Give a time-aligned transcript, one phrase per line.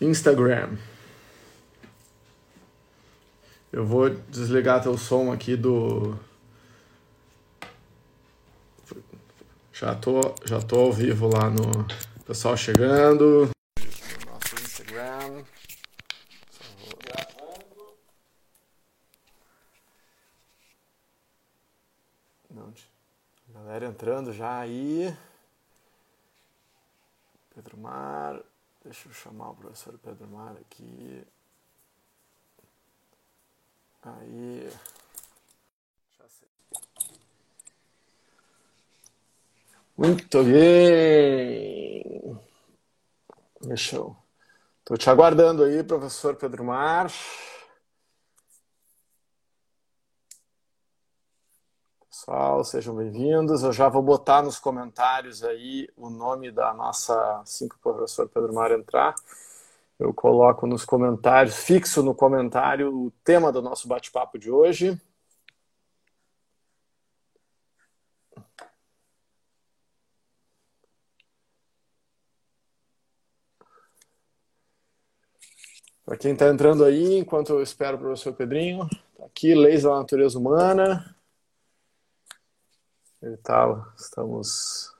[0.00, 0.76] Instagram.
[3.72, 6.18] Eu vou desligar teu som aqui do.
[9.72, 11.86] Já tô, já tô ao vivo lá no
[12.24, 13.50] pessoal chegando.
[14.26, 15.44] Nosso Instagram.
[22.50, 22.72] Não,
[23.52, 25.14] galera entrando já aí.
[27.54, 28.42] Pedro Mar.
[28.86, 31.26] Deixa eu chamar o professor Pedro Mar aqui.
[34.00, 34.70] Aí.
[36.16, 36.48] Já sei.
[39.98, 42.38] Muito bem.
[43.62, 44.16] Deixa eu.
[44.78, 47.10] Estou te aguardando aí, professor Pedro Mar.
[52.18, 53.62] Pessoal, sejam bem-vindos.
[53.62, 58.26] Eu já vou botar nos comentários aí o nome da nossa, assim que o professor
[58.26, 59.14] Pedro Mar entrar.
[59.98, 64.98] Eu coloco nos comentários, fixo no comentário o tema do nosso bate-papo de hoje.
[76.02, 79.90] Para quem está entrando aí, enquanto eu espero o professor Pedrinho, tá aqui, Leis da
[79.98, 81.15] Natureza Humana.
[83.26, 84.94] Ele tá, estamos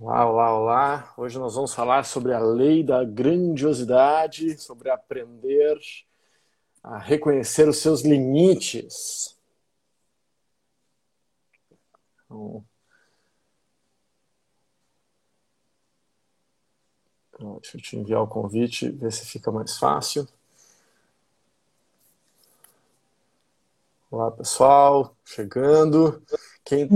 [0.00, 1.14] Olá, olá, olá.
[1.18, 5.78] Hoje nós vamos falar sobre a lei da grandiosidade, sobre aprender
[6.82, 9.38] a reconhecer os seus limites.
[12.24, 12.64] Então,
[17.60, 20.26] deixa eu te enviar o convite, ver se fica mais fácil.
[24.08, 26.22] Olá, pessoal, chegando.
[26.64, 26.88] Quem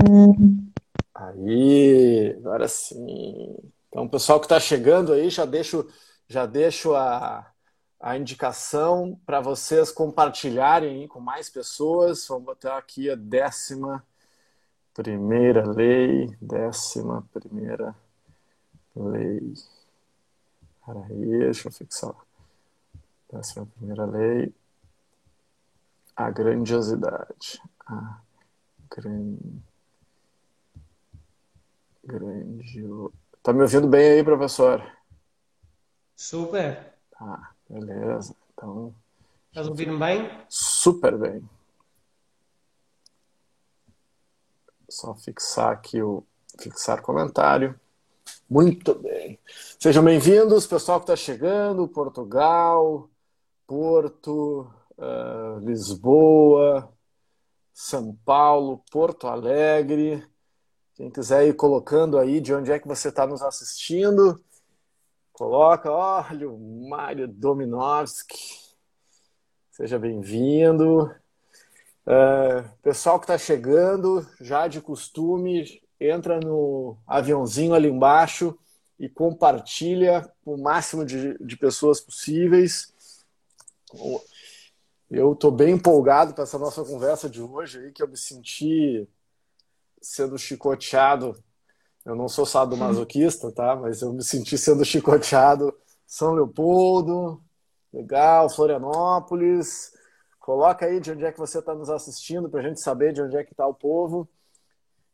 [1.13, 3.57] Aí, agora sim.
[3.89, 5.89] Então, o pessoal que está chegando aí, já deixo,
[6.29, 7.51] já deixo a,
[7.99, 12.25] a indicação para vocês compartilharem com mais pessoas.
[12.29, 14.07] Vamos botar aqui a décima
[14.95, 17.93] primeira lei, décima primeira
[18.95, 19.53] lei.
[20.87, 22.15] Peraí, deixa eu fixar.
[23.33, 24.55] Décima primeira lei.
[26.21, 27.63] A grandiosidade.
[27.87, 28.21] A
[28.91, 29.71] grandiosidade
[32.05, 32.85] Grande.
[33.43, 34.83] Tá me ouvindo bem aí, professor?
[36.17, 36.95] Super.
[37.11, 38.35] Tá, beleza.
[38.53, 38.95] Então.
[39.49, 40.29] Estás ouvindo bem?
[40.49, 41.49] Super bem.
[44.89, 46.25] Só fixar aqui o
[46.59, 47.79] fixar comentário.
[48.49, 49.39] Muito bem.
[49.79, 53.09] Sejam bem-vindos, pessoal que está chegando, Portugal,
[53.67, 54.69] Porto,
[55.01, 56.93] uh, Lisboa,
[57.73, 60.25] São Paulo, Porto Alegre,
[60.95, 64.39] quem quiser ir colocando aí de onde é que você está nos assistindo,
[65.33, 68.39] coloca, olha, o Mário Dominovski,
[69.71, 71.11] seja bem-vindo.
[72.07, 78.59] É, pessoal que está chegando, já de costume, entra no aviãozinho ali embaixo
[78.99, 82.93] e compartilha com o máximo de, de pessoas possíveis.
[85.11, 89.09] Eu estou bem empolgado para essa nossa conversa de hoje, aí, que eu me senti
[90.01, 91.37] sendo chicoteado.
[92.05, 93.75] Eu não sou sadomasoquista, tá?
[93.75, 95.77] Mas eu me senti sendo chicoteado.
[96.07, 97.43] São Leopoldo,
[97.93, 99.93] legal, Florianópolis.
[100.39, 103.21] Coloca aí de onde é que você está nos assistindo para a gente saber de
[103.21, 104.29] onde é que está o povo.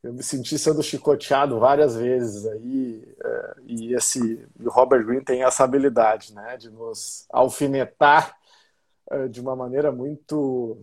[0.03, 5.43] Eu me senti sendo chicoteado várias vezes aí é, e esse o Robert Greene tem
[5.43, 8.37] essa habilidade, né, de nos alfinetar
[9.31, 10.78] de uma maneira muito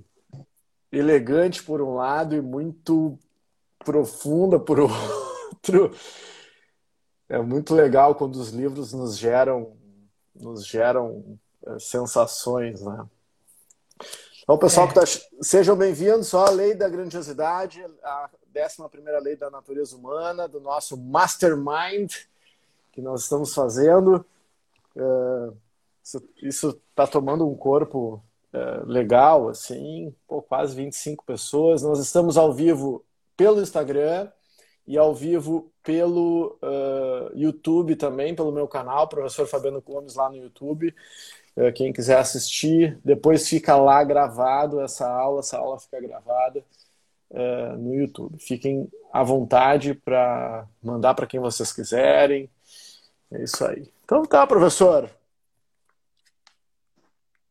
[0.92, 3.18] elegante por um lado e muito
[3.80, 4.80] profunda por
[5.52, 5.96] outro.
[7.28, 9.76] É muito legal quando os livros nos geram,
[10.36, 13.06] nos geram é, sensações, né?
[14.44, 14.90] Então, pessoal, é.
[14.90, 15.02] que tá...
[15.42, 22.14] sejam bem-vindos à Lei da Grandiosidade, a 11 Lei da Natureza Humana, do nosso Mastermind
[22.94, 24.26] que nós estamos fazendo.
[24.96, 25.52] É,
[26.42, 28.24] isso está tomando um corpo
[28.54, 31.82] é, legal, assim, pô, quase 25 pessoas.
[31.82, 33.04] Nós estamos ao vivo
[33.36, 34.30] pelo Instagram
[34.86, 40.38] e ao vivo pelo uh, YouTube também, pelo meu canal, professor Fabiano Gomes, lá no
[40.38, 40.94] YouTube.
[41.56, 46.64] Uh, quem quiser assistir, depois fica lá gravado essa aula, essa aula fica gravada
[47.32, 48.38] uh, no YouTube.
[48.40, 52.50] Fiquem à vontade para mandar para quem vocês quiserem.
[53.32, 53.90] É isso aí.
[54.04, 55.10] Então tá, professor.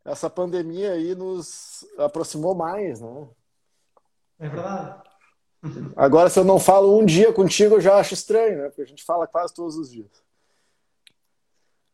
[0.05, 3.29] Essa pandemia aí nos aproximou mais, né?
[4.41, 5.03] É verdade.
[5.97, 8.69] Agora, se eu não falo um dia contigo, eu já acho estranho, né?
[8.69, 10.11] Porque a gente fala quase todos os dias.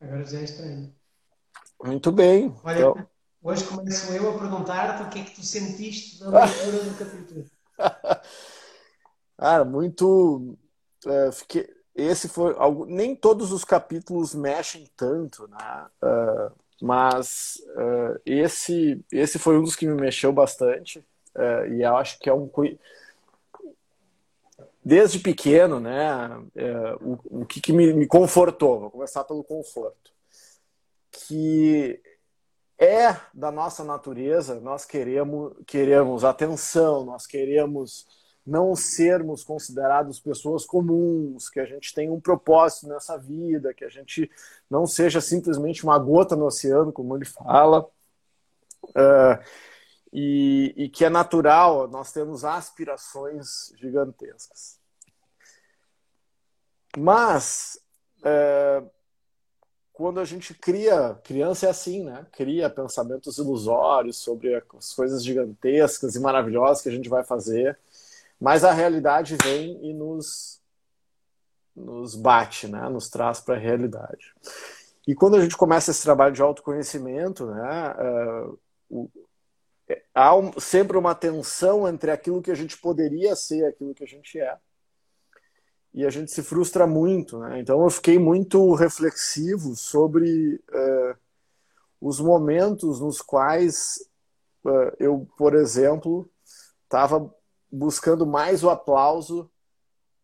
[0.01, 0.95] Agora já é estranho.
[1.85, 2.57] Muito bem.
[2.65, 3.07] Olha, então...
[3.43, 7.45] hoje começo eu a perguntar-te o que é que tu sentiste da leitura do capítulo.
[9.37, 10.57] Cara, muito.
[11.05, 11.69] Uh, fiquei...
[11.95, 12.55] Esse foi.
[12.57, 12.87] Algo...
[12.87, 15.87] Nem todos os capítulos mexem tanto, né?
[16.03, 21.05] Uh, mas uh, esse, esse foi um dos que me mexeu bastante.
[21.71, 22.49] e eu acho que é um
[24.89, 30.11] desde pequeno, né, é, o, o que, que me, me, confortou, vou começar pelo conforto,
[31.11, 32.01] que
[32.79, 38.07] é da nossa natureza, nós queremos, queremos atenção, nós queremos
[38.49, 43.89] não sermos considerados pessoas comuns, que a gente tenha um propósito nessa vida, que a
[43.89, 44.31] gente
[44.71, 47.87] não seja simplesmente uma gota no oceano, como ele fala,
[48.85, 49.45] uh,
[50.13, 54.79] e, e que é natural, nós temos aspirações gigantescas.
[56.97, 57.79] Mas
[58.25, 58.83] é,
[59.99, 62.25] quando a gente cria, criança é assim, né?
[62.31, 67.77] Cria pensamentos ilusórios sobre as coisas gigantescas e maravilhosas que a gente vai fazer,
[68.41, 70.59] mas a realidade vem e nos
[71.75, 72.89] nos bate, né?
[72.89, 74.35] Nos traz para a realidade.
[75.07, 77.95] E quando a gente começa esse trabalho de autoconhecimento, né?
[77.97, 78.47] É,
[78.91, 79.09] o,
[79.89, 83.95] é, há um, sempre uma tensão entre aquilo que a gente poderia ser e aquilo
[83.95, 84.59] que a gente é
[85.99, 87.39] e a gente se frustra muito.
[87.39, 87.61] Né?
[87.61, 91.17] Então eu fiquei muito reflexivo sobre uh,
[92.01, 93.99] os momentos nos quais
[94.65, 96.31] uh, eu, por exemplo,
[96.85, 97.35] estava
[97.71, 99.51] buscando mais o aplauso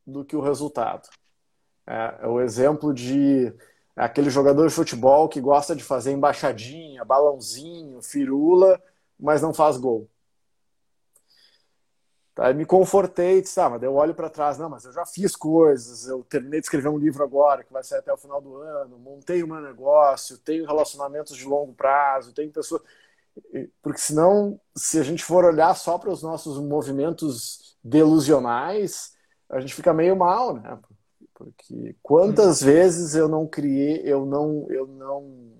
[0.06, 1.08] do que o resultado.
[1.86, 3.52] É, é o exemplo de
[3.96, 8.82] aquele jogador de futebol que gosta de fazer embaixadinha, balãozinho, firula,
[9.18, 10.08] mas não faz gol.
[12.36, 15.36] Aí me confortei, disse, ah, mas eu olho para trás, não, mas eu já fiz
[15.36, 18.56] coisas, eu terminei de escrever um livro agora, que vai sair até o final do
[18.56, 22.82] ano, montei o meu negócio, tenho relacionamentos de longo prazo, tenho pessoas...
[23.82, 29.12] Porque senão, se a gente for olhar só para os nossos movimentos delusionais,
[29.50, 30.78] a gente fica meio mal, né?
[31.34, 32.66] Porque quantas hum.
[32.66, 35.52] vezes eu não criei, eu não, eu não,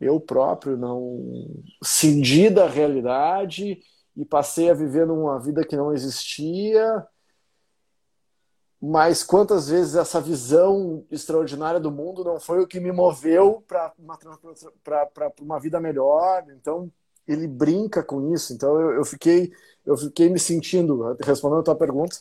[0.00, 1.46] eu próprio não
[1.82, 3.78] cindi da realidade
[4.16, 7.06] e passei a viver numa vida que não existia.
[8.82, 13.92] Mas quantas vezes essa visão extraordinária do mundo não foi o que me moveu para
[13.98, 14.18] uma,
[15.40, 16.46] uma vida melhor?
[16.48, 16.90] Então,
[17.28, 18.54] ele brinca com isso.
[18.54, 19.52] Então, eu, eu, fiquei,
[19.84, 22.16] eu fiquei me sentindo, respondendo a tua pergunta,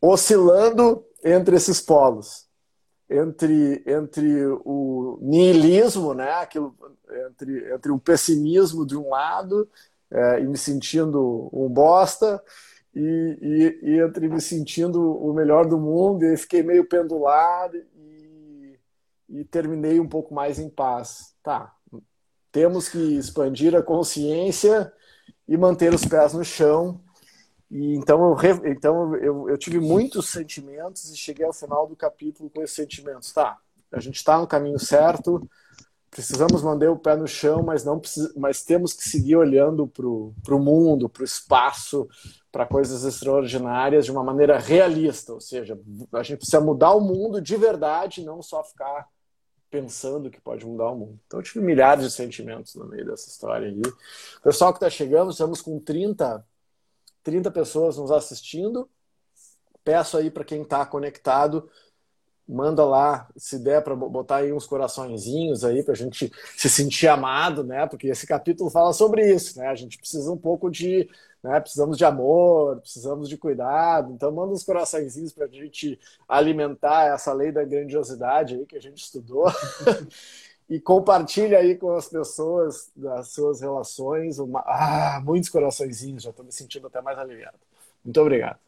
[0.00, 2.46] oscilando entre esses polos.
[3.08, 6.32] Entre, entre o niilismo, né?
[6.32, 6.74] Aquilo,
[7.28, 9.68] entre, entre o pessimismo de um lado
[10.10, 12.42] é, e me sentindo um bosta,
[12.94, 18.78] e, e, e, entre me sentindo o melhor do mundo, e fiquei meio pendular e,
[19.28, 21.34] e terminei um pouco mais em paz.
[21.42, 21.74] Tá,
[22.52, 24.92] temos que expandir a consciência
[25.48, 27.00] e manter os pés no chão.
[27.70, 32.48] E então eu, então eu, eu tive muitos sentimentos e cheguei ao final do capítulo
[32.48, 33.32] com esses sentimentos.
[33.32, 33.58] Tá,
[33.90, 35.48] a gente está no caminho certo,
[36.10, 38.00] precisamos manter o pé no chão, mas não
[38.36, 42.08] mas temos que seguir olhando para o mundo, para o espaço,
[42.54, 45.32] para coisas extraordinárias de uma maneira realista.
[45.32, 45.76] Ou seja,
[46.12, 49.08] a gente precisa mudar o mundo de verdade, não só ficar
[49.68, 51.18] pensando que pode mudar o mundo.
[51.26, 53.82] Então eu tive milhares de sentimentos no meio dessa história aí.
[54.40, 56.46] Pessoal que está chegando, estamos com 30,
[57.24, 58.88] 30 pessoas nos assistindo.
[59.82, 61.68] Peço aí para quem está conectado
[62.46, 67.08] manda lá, se der para botar aí uns coraçõezinhos aí para a gente se sentir
[67.08, 67.86] amado, né?
[67.86, 69.68] Porque esse capítulo fala sobre isso, né?
[69.68, 71.08] A gente precisa um pouco de,
[71.44, 71.60] né?
[71.60, 74.10] Precisamos de amor, precisamos de cuidado.
[74.14, 78.80] Então manda uns coraçõezinhos para a gente alimentar essa lei da grandiosidade aí que a
[78.80, 79.44] gente estudou.
[80.70, 84.38] e compartilha aí com as pessoas das suas relações.
[84.38, 84.60] Uma...
[84.60, 87.58] Ah, muitos coraçõezinhos, já estou me sentindo até mais aliviado.
[88.02, 88.58] Muito obrigado.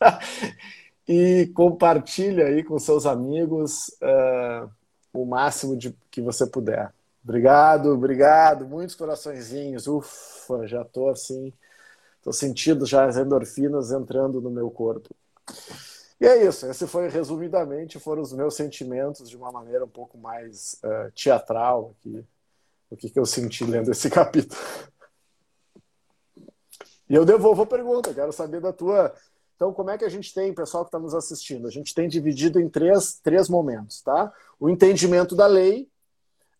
[1.06, 4.66] e compartilha aí com seus amigos uh,
[5.12, 6.90] o máximo de que você puder.
[7.22, 9.86] Obrigado, obrigado, muitos coraçõezinhos.
[9.86, 11.52] Ufa, já estou assim,
[12.22, 15.10] estou sentindo já as endorfinas entrando no meu corpo.
[16.20, 20.16] E é isso, esse foi resumidamente foram os meus sentimentos de uma maneira um pouco
[20.16, 22.24] mais uh, teatral aqui,
[22.88, 24.60] o que, que eu senti lendo esse capítulo.
[27.10, 29.12] E eu devolvo a pergunta, quero saber da tua
[29.62, 31.68] então, como é que a gente tem, pessoal que está nos assistindo?
[31.68, 34.32] A gente tem dividido em três, três momentos, tá?
[34.58, 35.88] O entendimento da lei,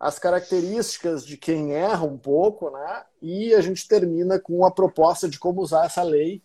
[0.03, 3.05] as características de quem erra um pouco, né?
[3.23, 6.43] E a gente termina com a proposta de como usar essa lei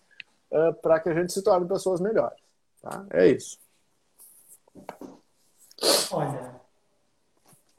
[0.51, 2.39] uh, para que a gente se torne pessoas melhores.
[2.79, 3.03] Tá?
[3.09, 3.57] É isso.
[6.11, 6.61] Olha,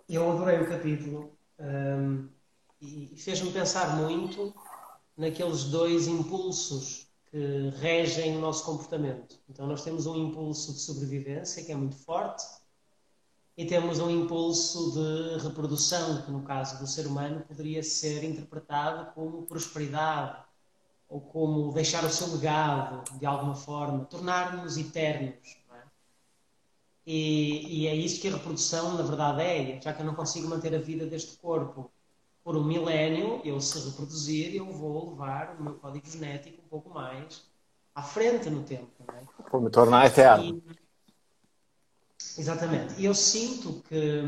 [0.08, 2.28] eu adorei o capítulo um,
[2.80, 4.52] e fez-me pensar muito
[5.16, 9.38] naqueles dois impulsos que regem o nosso comportamento.
[9.48, 12.44] Então, nós temos um impulso de sobrevivência que é muito forte
[13.58, 19.12] e temos um impulso de reprodução, que no caso do ser humano poderia ser interpretado
[19.14, 20.44] como prosperidade
[21.08, 25.58] ou como deixar o seu legado de alguma forma, tornar-nos eternos.
[25.74, 25.82] É?
[27.04, 29.80] E, e, é isso que a reprodução, na verdade, é.
[29.80, 31.90] Já que eu não consigo manter a vida deste corpo
[32.44, 36.90] por um milénio, eu se reproduzir, eu vou levar o meu código genético um pouco
[36.90, 37.42] mais
[37.92, 38.92] à frente no tempo.
[39.04, 39.22] Não é?
[39.50, 40.44] Vou me tornar eterno.
[40.44, 40.87] E,
[42.38, 42.94] Exatamente.
[43.00, 44.22] E eu sinto que,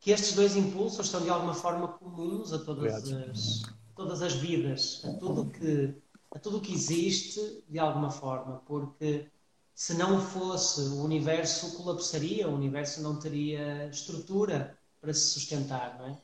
[0.00, 3.62] que estes dois impulsos são de alguma forma comuns a todas as,
[3.94, 5.94] todas as vidas, a tudo que
[6.34, 9.30] a tudo que existe de alguma forma, porque
[9.74, 16.06] se não fosse o universo colapsaria, o universo não teria estrutura para se sustentar, não
[16.08, 16.18] é?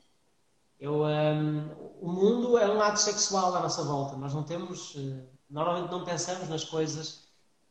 [0.79, 4.17] Eu, um, o mundo é um ato sexual à nossa volta.
[4.17, 7.22] Nós não temos, eh, normalmente não pensamos nas coisas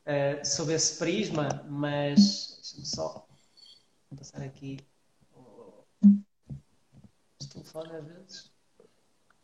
[0.06, 3.26] uh, sob esse prisma, mas deixa-me só
[4.16, 4.78] passar aqui
[7.40, 8.52] este telefone às vezes.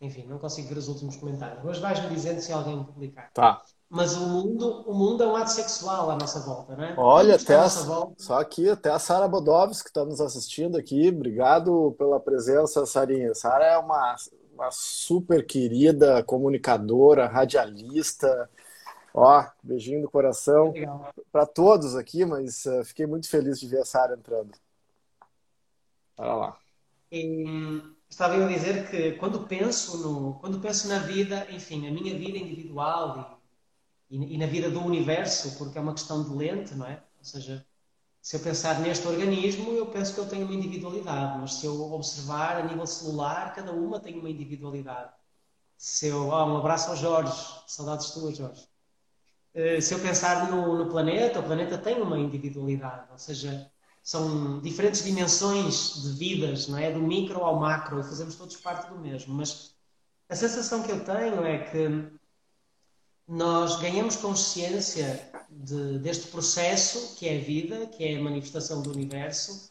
[0.01, 1.65] Enfim, não consigo ver os últimos comentários.
[1.65, 3.33] Mas vais-me dizendo se alguém publicar.
[3.33, 3.63] Tá.
[3.91, 6.95] Mas o mundo, o mundo é um ato sexual à nossa volta, não é?
[6.97, 8.15] Olha, até a, volta...
[8.23, 11.09] só aqui, até a Sara Bodovski que está nos assistindo aqui.
[11.09, 13.35] Obrigado pela presença, Sarinha.
[13.35, 14.15] Sara é uma,
[14.55, 18.49] uma super querida comunicadora, radialista,
[19.15, 20.73] Ó, beijinho do coração
[21.33, 24.53] para todos aqui, mas uh, fiquei muito feliz de ver a Sara entrando.
[26.17, 26.59] Olha lá.
[27.11, 31.91] E, estava eu a dizer que quando penso no, quando penso na vida, enfim, a
[31.91, 33.41] minha vida individual
[34.11, 37.03] e, e, na vida do universo, porque é uma questão de lente, não é?
[37.19, 37.67] Ou seja,
[38.21, 41.81] se eu pensar neste organismo, eu penso que ele tem uma individualidade, mas se eu
[41.93, 45.13] observar a nível celular, cada uma tem uma individualidade.
[45.77, 47.33] Se eu, oh, um abraço ao Jorge,
[47.67, 48.69] saudades tuas, Jorge.
[49.55, 53.71] Eh, se eu pensar no, no, planeta, o planeta tem uma individualidade, ou seja,
[54.03, 56.93] são diferentes dimensões de vidas, não é?
[56.93, 59.35] Do micro ao macro, fazemos todos parte do mesmo.
[59.35, 59.75] Mas
[60.29, 62.19] a sensação que eu tenho é que
[63.27, 68.91] nós ganhamos consciência de, deste processo que é a vida, que é a manifestação do
[68.91, 69.71] universo,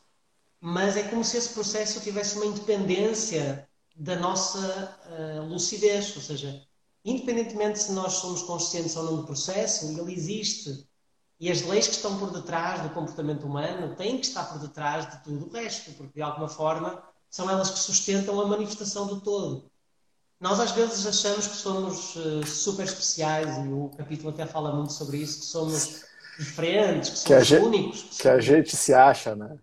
[0.60, 6.67] mas é como se esse processo tivesse uma independência da nossa uh, lucidez, ou seja,
[7.08, 10.86] independentemente se nós somos conscientes ou não do processo, ele existe.
[11.40, 15.10] E as leis que estão por detrás do comportamento humano têm que estar por detrás
[15.10, 19.22] de tudo o resto, porque de alguma forma são elas que sustentam a manifestação do
[19.22, 19.72] todo.
[20.40, 24.94] Nós às vezes achamos que somos uh, super especiais, e o capítulo até fala muito
[24.94, 26.04] sobre isso, que somos
[26.38, 28.02] diferentes, que somos que únicos.
[28.04, 29.58] Que, que a gente se acha, né?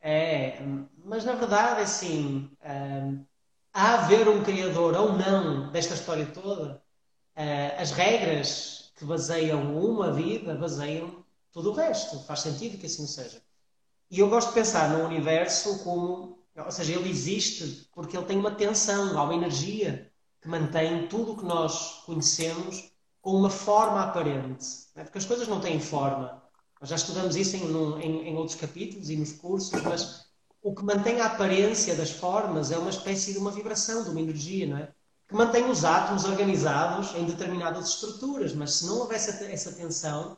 [0.00, 0.60] É,
[1.04, 3.26] mas na verdade, assim, uh,
[3.76, 6.82] haver um criador ou não desta história toda,
[7.36, 12.18] uh, as regras que baseiam uma vida baseiam tudo o resto.
[12.20, 13.42] Faz sentido que assim seja.
[14.10, 18.38] E eu gosto de pensar no universo como, ou seja, ele existe porque ele tem
[18.38, 22.90] uma tensão, há uma energia que mantém tudo o que nós conhecemos
[23.20, 24.66] com uma forma aparente.
[24.94, 25.04] É?
[25.04, 26.42] Porque as coisas não têm forma.
[26.80, 27.62] Nós já estudamos isso em,
[28.00, 30.25] em, em outros capítulos e nos cursos, mas
[30.66, 34.20] o que mantém a aparência das formas é uma espécie de uma vibração, de uma
[34.20, 34.92] energia, não é?
[35.28, 40.36] Que mantém os átomos organizados em determinadas estruturas, mas se não houvesse essa tensão,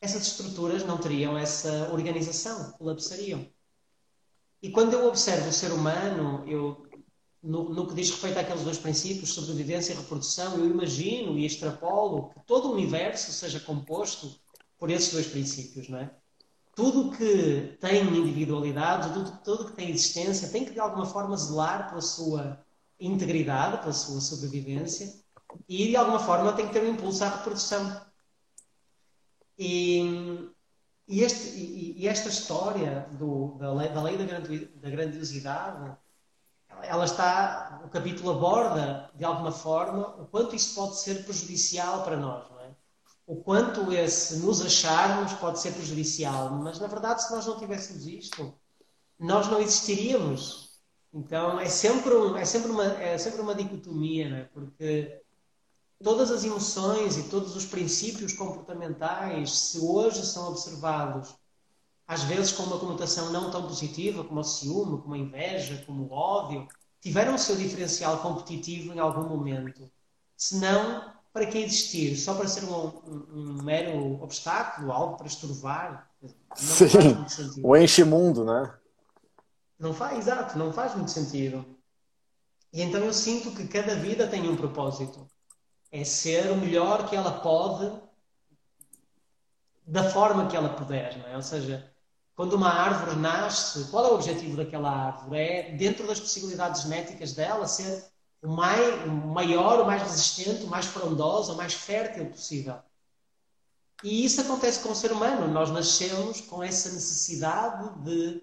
[0.00, 3.46] essas estruturas não teriam essa organização, colapsariam.
[4.60, 6.84] E quando eu observo o ser humano, eu,
[7.40, 12.30] no, no, que diz respeito àqueles dois princípios, sobrevivência e reprodução, eu imagino e extrapolo
[12.30, 14.40] que todo o universo seja composto
[14.76, 16.10] por esses dois princípios, não é?
[16.78, 21.88] Tudo que tem individualidade, tudo, tudo que tem existência, tem que de alguma forma zelar
[21.88, 22.64] pela sua
[23.00, 25.12] integridade, pela sua sobrevivência
[25.68, 28.00] e de alguma forma tem que ter um impulso à reprodução.
[29.58, 30.52] E,
[31.08, 35.96] e, este, e, e esta história do, da lei, da, lei da grandiosidade,
[36.84, 42.16] ela está, o capítulo aborda de alguma forma o quanto isso pode ser prejudicial para
[42.16, 42.57] nós
[43.28, 48.06] o quanto esse nos acharmos pode ser prejudicial, mas na verdade, se nós não tivéssemos
[48.06, 48.54] isto,
[49.18, 50.70] nós não existiríamos.
[51.12, 54.44] Então é sempre, um, é sempre, uma, é sempre uma dicotomia, não é?
[54.44, 55.20] porque
[56.02, 61.34] todas as emoções e todos os princípios comportamentais, se hoje são observados,
[62.06, 66.04] às vezes com uma conotação não tão positiva, como o ciúme, como a inveja, como
[66.04, 66.66] o ódio,
[66.98, 69.90] tiveram o seu diferencial competitivo em algum momento.
[70.34, 72.16] Se não, para que existir?
[72.16, 76.10] Só para ser um, um, um mero obstáculo, algo para estorvar?
[76.20, 77.66] Não Sim, faz muito sentido.
[77.66, 78.74] o enche-mundo, né?
[79.78, 81.64] Não faz, exato, não faz muito sentido.
[82.72, 85.26] E então eu sinto que cada vida tem um propósito.
[85.92, 87.90] É ser o melhor que ela pode
[89.86, 91.36] da forma que ela puder, não é?
[91.36, 91.90] Ou seja,
[92.34, 95.38] quando uma árvore nasce, qual é o objetivo daquela árvore?
[95.40, 98.04] É, dentro das possibilidades genéticas dela, ser
[98.42, 102.76] o, mais, o maior, o mais resistente, o mais frondoso, o mais fértil possível.
[104.02, 105.48] E isso acontece com o ser humano.
[105.48, 108.42] Nós nascemos com essa necessidade de.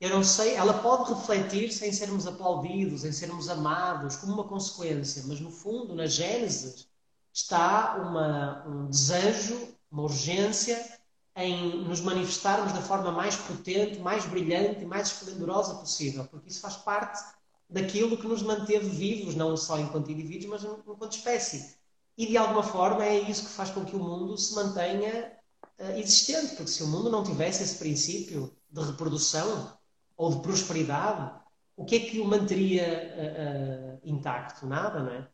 [0.00, 5.22] Eu não sei, ela pode refletir sem sermos aplaudidos, em sermos amados, como uma consequência,
[5.26, 6.86] mas no fundo, na Gênesis,
[7.32, 11.00] está uma, um desejo, uma urgência
[11.36, 16.60] em nos manifestarmos da forma mais potente, mais brilhante e mais esplendorosa possível, porque isso
[16.60, 17.24] faz parte
[17.68, 21.76] daquilo que nos manteve vivos, não só enquanto indivíduos, mas enquanto espécie.
[22.16, 25.32] E de alguma forma é isso que faz com que o mundo se mantenha
[25.78, 29.76] uh, existente, porque se o mundo não tivesse esse princípio de reprodução
[30.16, 31.40] ou de prosperidade,
[31.76, 34.66] o que é que o manteria uh, uh, intacto?
[34.66, 35.28] Nada, não é?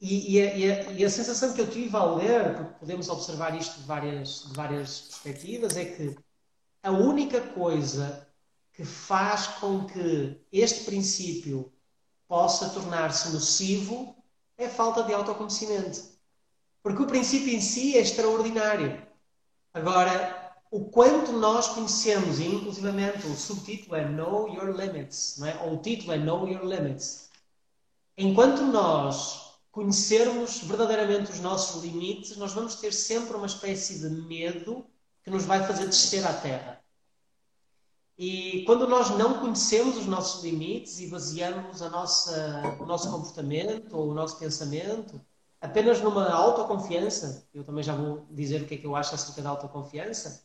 [0.00, 3.08] E, e, a, e, a, e, a, sensação que eu tive ao ler, porque podemos
[3.08, 6.16] observar isto de várias, de várias perspectivas, é que
[6.82, 8.26] a única coisa
[8.74, 11.72] que faz com que este princípio
[12.26, 14.16] possa tornar-se nocivo
[14.58, 16.02] é a falta de autoconhecimento.
[16.82, 19.00] Porque o princípio em si é extraordinário.
[19.72, 25.56] Agora, o quanto nós conhecemos, e inclusivamente o subtítulo é Know Your Limits, não é?
[25.62, 27.30] ou o título é Know Your Limits.
[28.18, 34.84] Enquanto nós conhecermos verdadeiramente os nossos limites, nós vamos ter sempre uma espécie de medo
[35.22, 36.83] que nos vai fazer descer à terra.
[38.16, 43.96] E quando nós não conhecemos os nossos limites e baseamos a nossa, o nosso comportamento
[43.96, 45.20] ou o nosso pensamento
[45.60, 49.40] apenas numa autoconfiança, eu também já vou dizer o que é que eu acho acerca
[49.40, 50.44] da autoconfiança,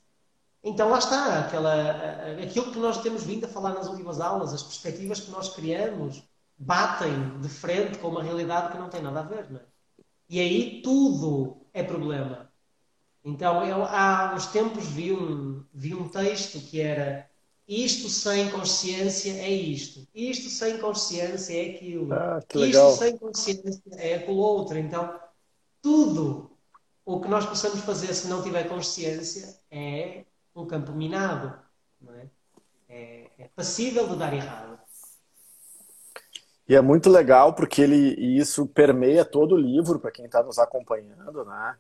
[0.64, 4.64] então lá está, aquela, aquilo que nós temos vindo a falar nas últimas aulas, as
[4.64, 6.24] perspectivas que nós criamos,
[6.58, 9.50] batem de frente com uma realidade que não tem nada a ver.
[9.50, 9.64] Não é?
[10.30, 12.52] E aí tudo é problema.
[13.24, 17.29] Então, eu, há uns tempos vi um, vi um texto que era
[17.70, 20.08] isto sem consciência é isto.
[20.14, 22.12] Isto sem consciência é aquilo.
[22.12, 24.76] Ah, isto sem consciência é aquilo outro.
[24.76, 25.20] Então,
[25.80, 26.50] tudo
[27.06, 30.24] o que nós possamos fazer se não tiver consciência é
[30.56, 31.60] um campo minado.
[32.02, 32.26] Não é?
[32.90, 34.80] É, é passível de dar errado.
[36.68, 40.58] E é muito legal porque ele, isso permeia todo o livro para quem está nos
[40.58, 41.78] acompanhando, né?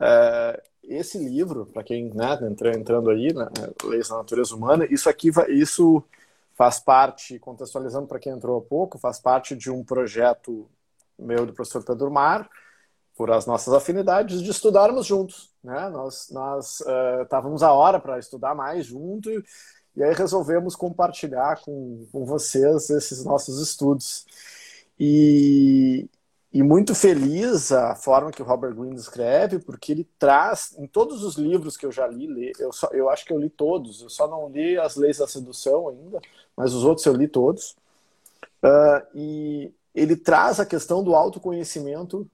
[0.00, 2.38] É, esse livro, para quem né,
[2.74, 3.48] entrando aí, né,
[3.84, 6.04] Leis da Natureza Humana, isso aqui isso
[6.54, 10.68] faz parte, contextualizando para quem entrou há pouco, faz parte de um projeto
[11.18, 12.48] meu do professor Pedro Mar,
[13.16, 15.50] por as nossas afinidades, de estudarmos juntos.
[15.62, 15.88] Né?
[15.88, 19.42] Nós, nós uh, estávamos a hora para estudar mais junto e,
[19.96, 24.26] e aí resolvemos compartilhar com, com vocês esses nossos estudos.
[24.98, 26.08] E,
[26.54, 31.24] e muito feliz a forma que o Robert Greene escreve, porque ele traz, em todos
[31.24, 34.08] os livros que eu já li, eu, só, eu acho que eu li todos, eu
[34.08, 36.20] só não li As Leis da Sedução ainda,
[36.56, 37.74] mas os outros eu li todos.
[38.62, 42.30] Uh, e ele traz a questão do autoconhecimento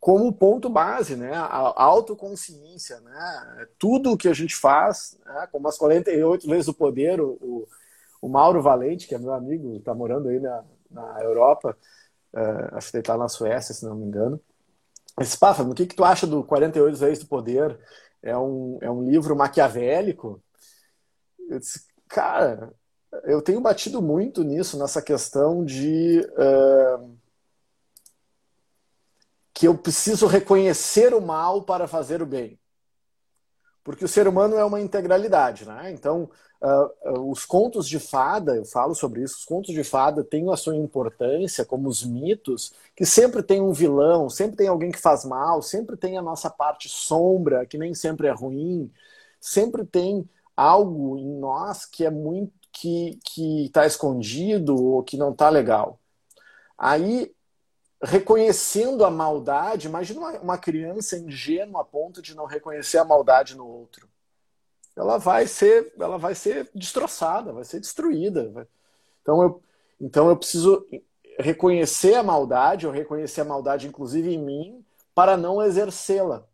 [0.00, 1.32] como ponto base, né?
[1.34, 3.68] A autoconsciência, né?
[3.78, 5.48] Tudo o que a gente faz, né?
[5.52, 7.68] como as 48 leis do poder, o,
[8.20, 11.76] o, Mauro Valente, que é meu amigo, está morando aí na, na Europa,
[12.32, 14.40] Uh, acho que ele está na Suécia, se não me engano.
[15.40, 17.78] Pá, o que, que tu acha do 48 Leis do Poder?
[18.22, 20.42] É um, é um livro maquiavélico?
[21.48, 22.72] Eu disse, cara,
[23.24, 27.16] eu tenho batido muito nisso, nessa questão de uh,
[29.52, 32.58] que eu preciso reconhecer o mal para fazer o bem.
[33.84, 35.90] Porque o ser humano é uma integralidade, né?
[35.92, 36.28] Então,
[36.60, 40.52] Uh, uh, os contos de fada, eu falo sobre isso, os contos de fada têm
[40.52, 45.00] a sua importância, como os mitos, que sempre tem um vilão, sempre tem alguém que
[45.00, 48.90] faz mal, sempre tem a nossa parte sombra, que nem sempre é ruim,
[49.40, 55.30] sempre tem algo em nós que é muito que que está escondido ou que não
[55.32, 56.00] está legal.
[56.76, 57.32] Aí
[58.02, 63.56] reconhecendo a maldade, imagina uma, uma criança ingênua a ponto de não reconhecer a maldade
[63.56, 64.08] no outro
[64.98, 68.68] ela vai ser, ela vai ser destroçada, vai ser destruída.
[69.22, 69.62] Então eu,
[70.00, 70.84] então eu preciso
[71.38, 74.84] reconhecer a maldade, ou reconhecer a maldade inclusive em mim,
[75.14, 76.44] para não exercê-la.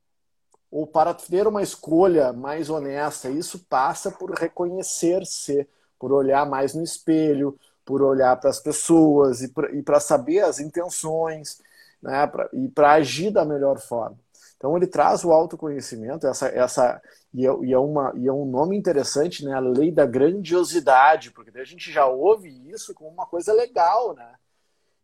[0.71, 3.31] Ou para ter uma escolha mais honesta.
[3.31, 5.67] Isso passa por reconhecer-se,
[5.99, 11.61] por olhar mais no espelho, por olhar para as pessoas e para saber as intenções,
[12.03, 14.19] né, pra, e para agir da melhor forma.
[14.57, 17.03] Então ele traz o autoconhecimento, essa, essa
[17.35, 19.53] e, é, e, é uma, e é um nome interessante, né?
[19.53, 24.15] A lei da grandiosidade, porque daí a gente já ouve isso como uma coisa legal,
[24.15, 24.35] né?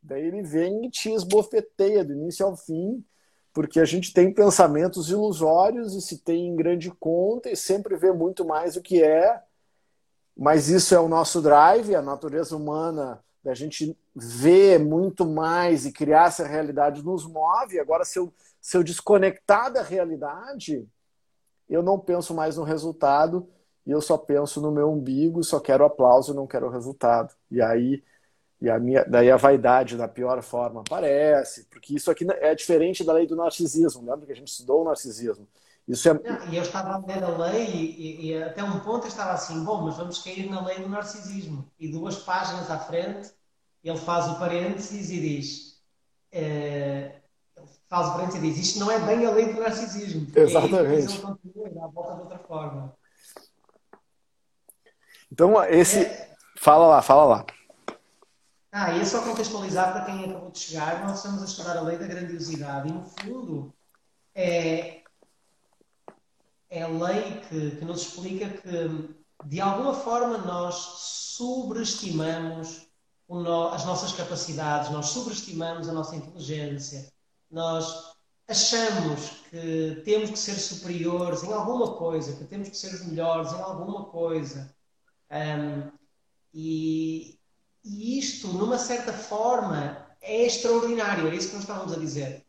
[0.03, 3.05] Daí ele vem e te esbofeteia do início ao fim,
[3.53, 8.12] porque a gente tem pensamentos ilusórios e se tem em grande conta e sempre vê
[8.12, 9.43] muito mais o que é,
[10.40, 15.92] mas isso é o nosso drive, a natureza humana da gente ver muito mais e
[15.92, 17.79] criar essa realidade nos move.
[17.79, 20.88] Agora, se eu, se eu desconectar da realidade,
[21.68, 23.46] eu não penso mais no resultado
[23.87, 27.35] e eu só penso no meu umbigo, só quero aplauso não quero resultado.
[27.50, 28.03] E aí
[28.62, 33.05] e a minha, daí a vaidade da pior forma aparece, porque isso aqui é diferente
[33.05, 34.11] da lei do narcisismo.
[34.11, 35.46] Lembra que a gente estudou o narcisismo?
[35.90, 36.12] Isso é...
[36.50, 39.33] e eu estava a ler a lei e, e, e, até um ponto eu estava
[39.33, 41.68] assim, bom, mas vamos cair na lei do narcisismo.
[41.79, 43.33] E duas páginas à frente
[43.83, 45.83] ele faz o parênteses e diz
[46.31, 47.20] eh,
[47.88, 50.29] faz o parênteses e diz isto não é bem a lei do narcisismo.
[50.35, 51.12] Exatamente.
[51.12, 52.96] Ele continua a volta de outra forma.
[55.33, 56.05] Então, esse...
[56.05, 56.31] É...
[56.57, 57.46] Fala lá, fala lá.
[58.70, 61.81] Ah, e é só contextualizar para quem acabou de chegar, nós estamos a estudar a
[61.81, 63.74] lei da grandiosidade e, no fundo,
[64.35, 64.99] é,
[66.70, 70.74] é a lei que, que nos explica que, de alguma forma, nós
[71.37, 72.87] sobreestimamos
[73.28, 77.12] no, as nossas capacidades, nós sobreestimamos a nossa inteligência,
[77.50, 78.14] nós
[78.46, 83.52] achamos que temos que ser superiores em alguma coisa, que temos que ser os melhores
[83.52, 84.74] em alguma coisa.
[85.30, 85.90] Um,
[86.52, 87.38] e,
[87.85, 92.44] e isto, numa certa forma, é extraordinário, é isso que nós estávamos a dizer.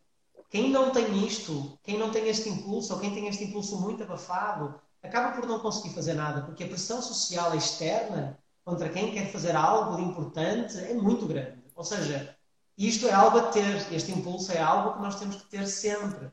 [0.52, 4.04] Quem não tem isto, quem não tem este impulso, ou quem tem este impulso muito
[4.04, 9.32] abafado, acaba por não conseguir fazer nada, porque a pressão social externa contra quem quer
[9.32, 11.64] fazer algo de importante é muito grande.
[11.74, 12.36] Ou seja,
[12.78, 16.30] isto é algo a ter, este impulso é algo que nós temos que ter sempre.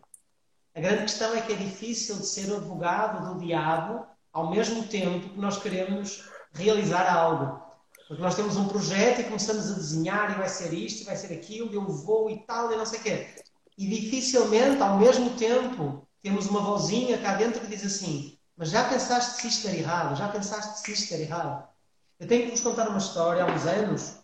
[0.75, 5.29] A grande questão é que é difícil de ser advogado do diabo ao mesmo tempo
[5.29, 7.63] que nós queremos realizar algo.
[8.09, 11.15] Porque nós temos um projeto e começamos a desenhar e vai ser isto, e vai
[11.15, 13.48] ser aquilo, e eu vou e tal, e não sei o quê.
[13.79, 18.89] E dificilmente, ao mesmo tempo, temos uma vozinha cá dentro que diz assim: Mas já
[18.89, 20.17] pensaste se isto era errado?
[20.17, 21.69] Já pensaste se isto era errado?
[22.19, 23.45] Eu tenho que vos contar uma história.
[23.45, 24.19] Há uns anos,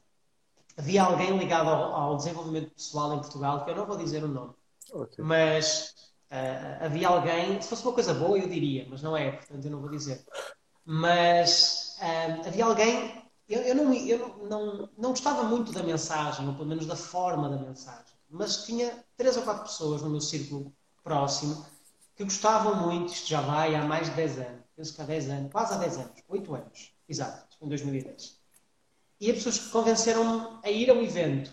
[0.76, 4.28] havia alguém ligado ao, ao desenvolvimento pessoal em Portugal, que eu não vou dizer o
[4.28, 4.54] nome,
[4.92, 5.24] okay.
[5.24, 5.94] mas
[6.32, 7.62] uh, havia alguém.
[7.62, 10.24] Se fosse uma coisa boa, eu diria, mas não é, portanto eu não vou dizer.
[10.84, 16.54] Mas uh, havia alguém eu, eu, não, eu não, não gostava muito da mensagem, ou
[16.54, 20.74] pelo menos da forma da mensagem, mas tinha três ou quatro pessoas no meu círculo
[21.04, 21.64] próximo
[22.16, 25.30] que gostavam muito, isto já vai há mais de 10 anos, penso que há 10
[25.30, 28.40] anos, quase há 10 anos, 8 anos, exato, em 2010.
[29.20, 31.52] E as pessoas convenceram-me a ir ao evento.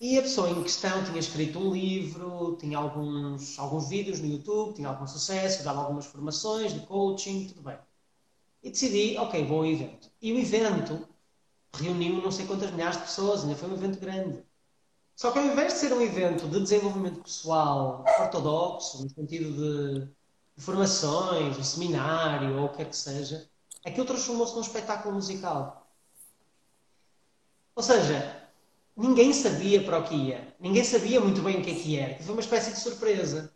[0.00, 4.74] E a pessoa em questão tinha escrito um livro, tinha alguns, alguns vídeos no YouTube,
[4.74, 7.78] tinha algum sucesso, dava algumas formações de coaching, tudo bem.
[8.62, 10.10] E decidi, ok, vou ao evento.
[10.20, 11.08] E o evento
[11.72, 14.47] reuniu não sei quantas milhares de pessoas, ainda foi um evento grande.
[15.18, 20.08] Só que ao invés de ser um evento de desenvolvimento pessoal ortodoxo, no sentido de,
[20.56, 23.50] formações, um seminário ou o que quer que seja,
[23.84, 25.90] aquilo transformou-se num espetáculo musical.
[27.74, 28.48] Ou seja,
[28.96, 30.54] ninguém sabia para o que ia.
[30.60, 32.22] Ninguém sabia muito bem o que é que era.
[32.22, 33.52] Foi uma espécie de surpresa.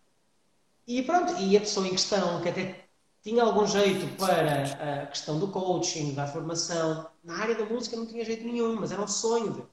[0.85, 2.87] E pronto, e a pessoa em questão, que até
[3.23, 7.09] tinha algum jeito para a questão do coaching, da formação.
[7.23, 9.72] Na área da música não tinha jeito nenhum, mas era um sonho dele.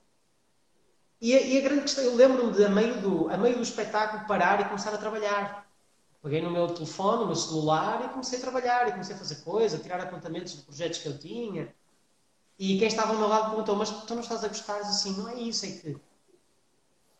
[1.21, 3.63] E a, e a grande questão, eu lembro-me de, a meio, do, a meio do
[3.63, 5.67] espetáculo, parar e começar a trabalhar.
[6.21, 9.35] Peguei no meu telefone, no meu celular e comecei a trabalhar e comecei a fazer
[9.35, 11.73] coisas, a tirar apontamentos de projetos que eu tinha.
[12.57, 15.15] E quem estava ao meu lado perguntou: Mas tu não estás a gostar assim?
[15.17, 15.97] Não é isso, é que.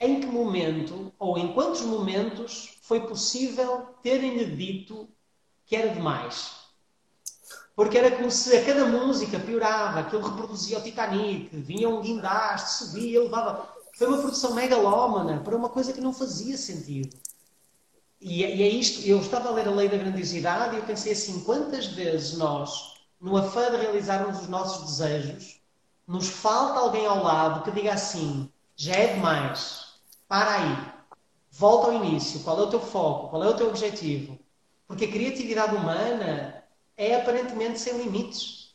[0.01, 5.09] Em que momento, ou em quantos momentos, foi possível terem-lhe dito
[5.65, 6.59] que era demais.
[7.75, 12.01] Porque era como se a cada música piorava, que ele reproduzia o Titanic, vinha um
[12.01, 13.78] guindaste, subia, levava.
[13.99, 17.17] Foi uma produção megalómana para uma coisa que não fazia sentido.
[18.21, 21.12] E, e é isto, eu estava a ler a lei da grandiosidade e eu pensei
[21.12, 25.59] assim, quantas vezes nós, no afã de realizarmos os nossos desejos,
[26.07, 29.95] nos falta alguém ao lado que diga assim, já é demais,
[30.29, 30.93] para aí,
[31.51, 34.39] volta ao início, qual é o teu foco, qual é o teu objetivo,
[34.88, 36.63] porque a criatividade humana
[36.95, 38.73] é aparentemente sem limites.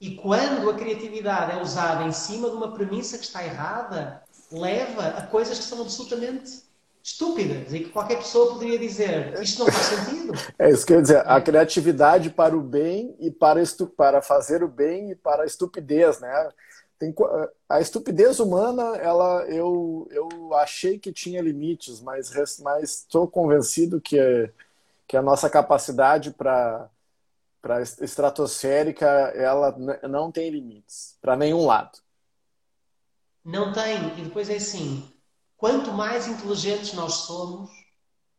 [0.00, 5.08] E quando a criatividade é usada em cima de uma premissa que está errada, leva
[5.08, 6.62] a coisas que são absolutamente
[7.02, 10.32] estúpidas e que qualquer pessoa poderia dizer isto não faz sentido.
[10.58, 14.20] É isso que eu ia dizer, a criatividade para o bem e para, estu para
[14.20, 16.50] fazer o bem e para a estupidez, né?
[17.00, 17.14] tem,
[17.66, 22.30] a estupidez humana, ela, eu, eu achei que tinha limites, mas
[22.84, 24.18] estou convencido que,
[25.08, 26.88] que a nossa capacidade para
[27.62, 29.76] para estratosférica ela
[30.08, 31.98] não tem limites para nenhum lado.
[33.44, 34.18] Não tem.
[34.18, 35.08] E depois é assim:
[35.56, 37.70] quanto mais inteligentes nós somos,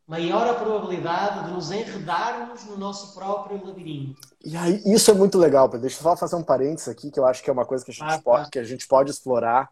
[0.06, 4.20] maior a probabilidade de nos enredarmos no nosso próprio labirinto.
[4.44, 5.68] E aí, isso é muito legal.
[5.68, 7.90] Deixa eu só fazer um parênteses aqui, que eu acho que é uma coisa que
[7.90, 8.50] a gente, ah, pode, tá.
[8.50, 9.70] que a gente pode explorar.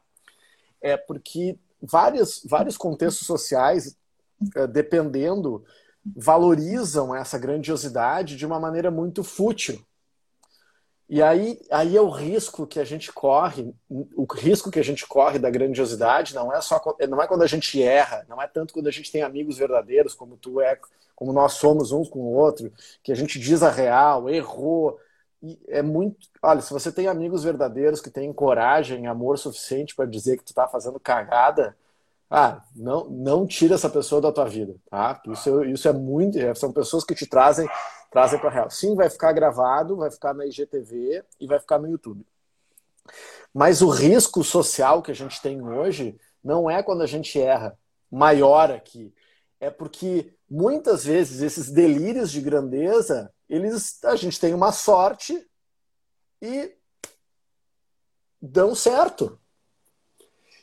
[0.80, 3.96] É porque vários, vários contextos sociais,
[4.56, 5.64] eh, dependendo,
[6.16, 9.84] valorizam essa grandiosidade de uma maneira muito fútil.
[11.12, 15.04] E aí, aí é o risco que a gente corre, o risco que a gente
[15.08, 18.72] corre da grandiosidade não é só não é quando a gente erra, não é tanto
[18.72, 20.78] quando a gente tem amigos verdadeiros como tu é,
[21.16, 25.00] como nós somos uns com o outro, que a gente diz a real, errou.
[25.66, 30.36] É muito, olha, se você tem amigos verdadeiros que têm coragem, amor suficiente para dizer
[30.36, 31.76] que tu está fazendo cagada,
[32.30, 35.20] ah, não, não tira essa pessoa da tua vida, tá?
[35.26, 37.68] Isso, isso é muito, são pessoas que te trazem
[38.10, 38.70] trazem para real.
[38.70, 42.26] Sim, vai ficar gravado, vai ficar na IGTV e vai ficar no YouTube.
[43.54, 47.78] Mas o risco social que a gente tem hoje não é quando a gente erra
[48.10, 49.14] maior aqui.
[49.58, 55.48] É porque muitas vezes esses delírios de grandeza, eles a gente tem uma sorte
[56.42, 56.74] e
[58.40, 59.39] dão certo.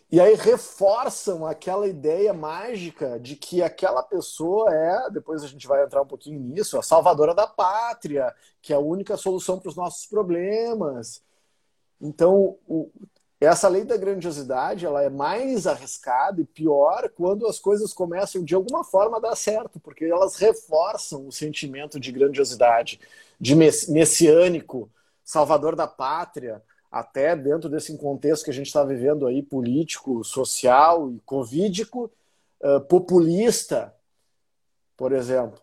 [0.10, 5.84] E aí reforçam aquela ideia mágica de que aquela pessoa é, depois a gente vai
[5.84, 9.76] entrar um pouquinho nisso, a salvadora da pátria, que é a única solução para os
[9.76, 11.22] nossos problemas.
[12.00, 12.90] Então, o,
[13.40, 18.56] essa lei da grandiosidade ela é mais arriscada e pior quando as coisas começam de
[18.56, 23.00] alguma forma a dar certo, porque elas reforçam o sentimento de grandiosidade,
[23.40, 24.90] de messiânico,
[25.22, 31.12] salvador da pátria até dentro desse contexto que a gente está vivendo aí, político, social
[31.12, 32.12] e covídico,
[32.62, 33.94] uh, populista,
[34.96, 35.60] por exemplo.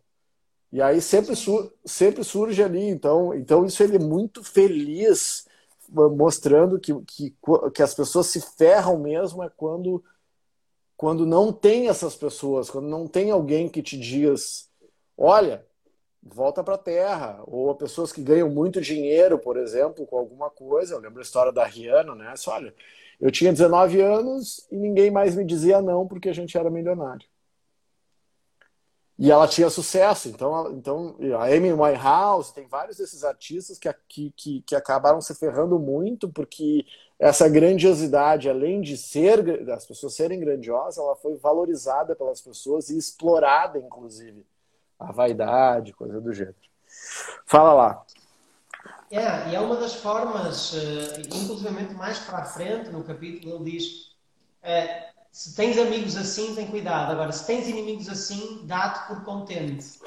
[0.70, 5.46] E aí sempre, su sempre surge ali, então, então isso ele é muito feliz,
[5.88, 7.36] mostrando que, que,
[7.72, 10.02] que as pessoas se ferram mesmo é quando,
[10.96, 14.68] quando não tem essas pessoas, quando não tem alguém que te diz,
[15.16, 15.64] olha,
[16.24, 17.42] volta para a terra.
[17.46, 20.94] Ou pessoas que ganham muito dinheiro, por exemplo, com alguma coisa.
[20.94, 22.34] Eu lembro a história da Rihanna, né?
[22.36, 22.74] Só, olha,
[23.20, 27.26] eu tinha 19 anos e ninguém mais me dizia não porque a gente era milionário.
[29.16, 34.62] E ela tinha sucesso, então, então a Amy Winehouse, tem vários desses artistas que, que,
[34.62, 36.84] que acabaram se ferrando muito porque
[37.16, 42.98] essa grandiosidade, além de ser as pessoas serem grandiosas, ela foi valorizada pelas pessoas e
[42.98, 44.44] explorada, inclusive
[44.98, 46.56] a vaidade, coisa do gênero.
[47.46, 48.04] Fala lá.
[49.10, 54.16] É, e é uma das formas, uh, inclusivamente mais para frente no capítulo, ele diz:
[54.62, 57.12] uh, se tens amigos assim, tem cuidado.
[57.12, 59.98] Agora, se tens inimigos assim, dá-te por contente.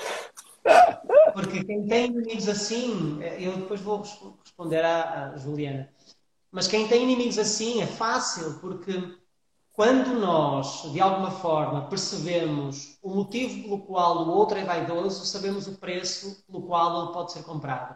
[1.33, 4.01] Porque quem tem inimigos assim, eh, eu depois vou
[4.43, 5.89] responder à Juliana,
[6.51, 9.17] mas quem tem inimigos assim é fácil, porque
[9.77, 15.67] quando nós, de alguma forma, percebemos o motivo pelo qual o outro é vaidoso, sabemos
[15.67, 17.95] o preço pelo qual ele pode ser comprado.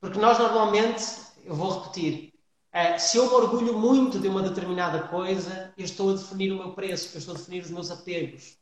[0.00, 1.04] Porque nós normalmente,
[1.44, 2.32] eu vou repetir,
[2.72, 6.56] eh, se eu me orgulho muito de uma determinada coisa, eu estou a definir o
[6.56, 8.56] meu preço, eu estou a definir os meus apegos.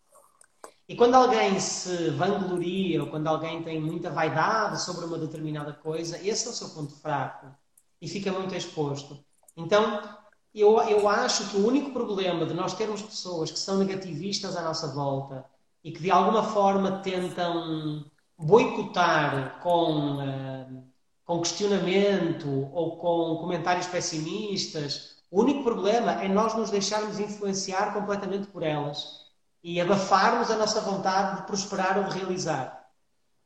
[0.89, 6.19] E quando alguém se vangloria ou quando alguém tem muita vaidade sobre uma determinada coisa,
[6.27, 7.55] esse é o seu ponto fraco
[8.01, 9.25] e fica muito exposto.
[9.57, 10.22] Então,
[10.55, 14.63] eu, eu acho que o único problema de nós termos pessoas que são negativistas à
[14.63, 15.45] nossa volta
[15.83, 18.05] e que de alguma forma tentam
[18.39, 20.85] boicotar com, uh,
[21.25, 28.47] com questionamento ou com comentários pessimistas, o único problema é nós nos deixarmos influenciar completamente
[28.49, 29.23] por elas
[29.65, 32.83] e abafarmos a nossa vontade de prosperar ou de realizar.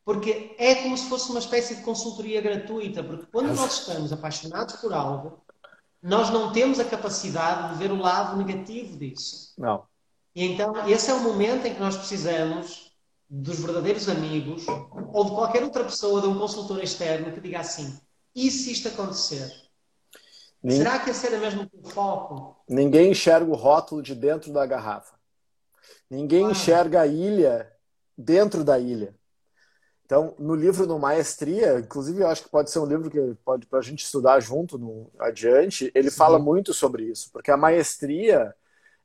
[0.04, 4.76] Porque é como se fosse uma espécie de consultoria gratuita, porque quando nós estamos apaixonados
[4.76, 5.44] por algo,
[6.06, 9.52] nós não temos a capacidade de ver o lado negativo disso.
[9.58, 9.84] Não.
[10.32, 12.92] E então, esse é o momento em que nós precisamos
[13.28, 14.64] dos verdadeiros amigos
[15.12, 17.98] ou de qualquer outra pessoa, de um consultor externo, que diga assim:
[18.32, 19.50] e se isto acontecer?
[20.68, 22.56] Será que esse era mesmo o foco?
[22.68, 25.16] Ninguém enxerga o rótulo de dentro da garrafa.
[26.08, 27.72] Ninguém enxerga a ilha
[28.16, 29.14] dentro da ilha.
[30.06, 33.66] Então, no livro no Maestria, inclusive eu acho que pode ser um livro que pode
[33.66, 36.16] para a gente estudar junto no adiante, ele Sim.
[36.16, 38.54] fala muito sobre isso, porque a maestria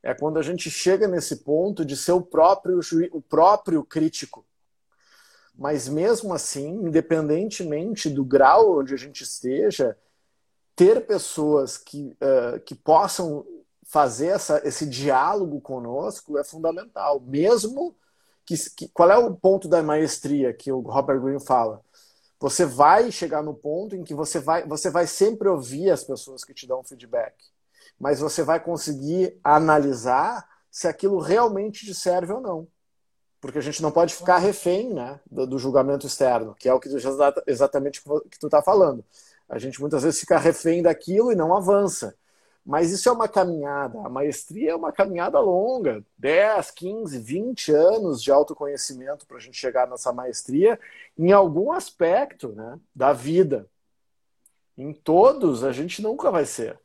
[0.00, 2.78] é quando a gente chega nesse ponto de ser o próprio
[3.10, 4.46] o próprio crítico.
[5.58, 9.98] Mas mesmo assim, independentemente do grau onde a gente esteja,
[10.76, 13.44] ter pessoas que, uh, que possam
[13.82, 17.18] fazer essa, esse diálogo conosco é fundamental.
[17.18, 17.96] Mesmo
[18.44, 21.80] que, que, qual é o ponto da maestria que o Robert Greene fala?
[22.40, 26.44] Você vai chegar no ponto em que você vai, você vai sempre ouvir as pessoas
[26.44, 27.34] que te dão feedback,
[27.98, 32.66] mas você vai conseguir analisar se aquilo realmente te serve ou não.
[33.40, 36.80] Porque a gente não pode ficar refém né, do, do julgamento externo, que é o
[36.80, 36.88] que
[37.46, 39.04] exatamente que tu está falando.
[39.48, 42.16] A gente muitas vezes fica refém daquilo e não avança.
[42.64, 43.98] Mas isso é uma caminhada.
[44.04, 49.56] A maestria é uma caminhada longa 10, 15, 20 anos de autoconhecimento para a gente
[49.56, 50.78] chegar nessa maestria
[51.18, 53.68] em algum aspecto né, da vida.
[54.78, 56.78] Em todos, a gente nunca vai ser.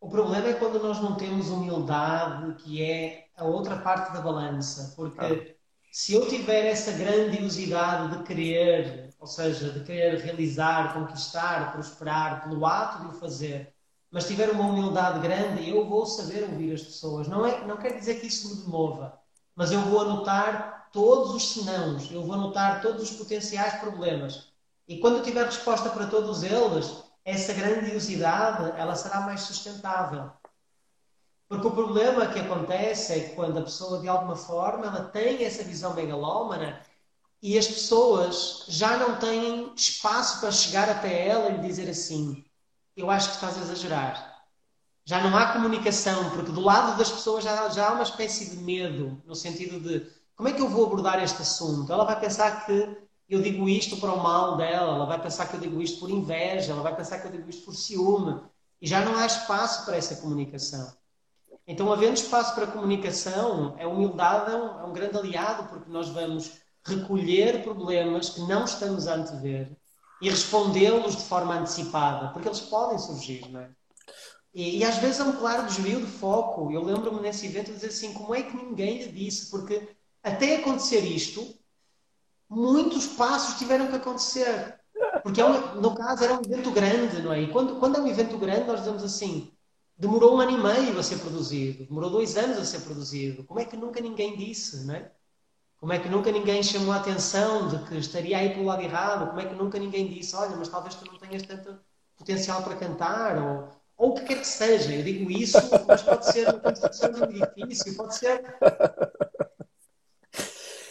[0.00, 4.94] O problema é quando nós não temos humildade, que é a outra parte da balança.
[4.96, 5.54] Porque ah.
[5.92, 12.66] se eu tiver essa grandiosidade de querer ou seja, de querer realizar, conquistar, prosperar pelo
[12.66, 13.73] ato de o fazer,
[14.14, 17.26] mas tiver uma humildade grande, eu vou saber ouvir as pessoas.
[17.26, 19.18] Não, é, não quer dizer que isso me demova,
[19.56, 24.52] mas eu vou anotar todos os senãos, eu vou anotar todos os potenciais problemas.
[24.86, 30.30] E quando eu tiver resposta para todos eles, essa grandiosidade ela será mais sustentável.
[31.48, 35.44] Porque o problema que acontece é que quando a pessoa, de alguma forma, ela tem
[35.44, 36.80] essa visão megalómana,
[37.42, 42.43] e as pessoas já não têm espaço para chegar até ela e dizer assim:
[42.96, 44.34] Eu acho que estás a exagerar.
[45.04, 48.56] Já não há comunicação, porque do lado das pessoas já, já há uma espécie de
[48.56, 51.92] medo, no sentido de como é que eu vou abordar este assunto?
[51.92, 52.96] Ela vai pensar que
[53.28, 56.10] eu digo isto para o mal dela, ela vai pensar que eu digo isto por
[56.10, 58.40] inveja, ela vai pensar que eu digo isto por ciúme.
[58.80, 60.92] E já não há espaço para essa comunicação.
[61.66, 66.08] Então, havendo espaço para comunicação, a humildade é um, é um grande aliado, porque nós
[66.08, 66.52] vamos
[66.84, 69.76] recolher problemas que não estamos a antever
[70.24, 73.70] e respondê-los de forma antecipada, porque eles podem surgir, não é?
[74.54, 76.72] E, e às vezes é um claro desvio de foco.
[76.72, 79.50] Eu lembro-me nesse evento de dizer assim: como é que ninguém lhe disse?
[79.50, 79.86] Porque
[80.22, 81.54] até acontecer isto,
[82.48, 84.80] muitos passos tiveram que acontecer.
[85.22, 87.42] Porque é um, no caso era um evento grande, não é?
[87.42, 89.52] E quando, quando é um evento grande, nós dizemos assim:
[89.94, 93.44] demorou um ano e meio a ser produzido, demorou dois anos a ser produzido.
[93.44, 95.12] Como é que nunca ninguém disse, não é?
[95.84, 99.26] Como é que nunca ninguém chamou a atenção de que estaria aí pelo lado errado?
[99.26, 101.78] Como é que nunca ninguém disse, olha, mas talvez tu não tenhas tanto
[102.16, 103.36] potencial para cantar?
[103.36, 104.94] Ou, ou o que quer que seja.
[104.94, 108.56] Eu digo isso, mas pode ser uma construção de um edifício, pode ser.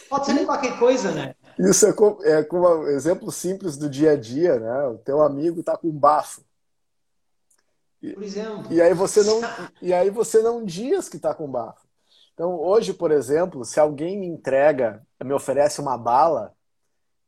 [0.08, 1.34] Pode ser qualquer coisa, né?
[1.58, 4.86] Isso é como, é como um exemplo simples do dia a dia, né?
[4.86, 6.40] O teu amigo está com bafo.
[8.00, 8.72] Por exemplo.
[8.72, 9.40] E aí você não,
[9.82, 11.83] e aí você não diz que está com bafo.
[12.34, 16.52] Então, hoje, por exemplo, se alguém me entrega, me oferece uma bala,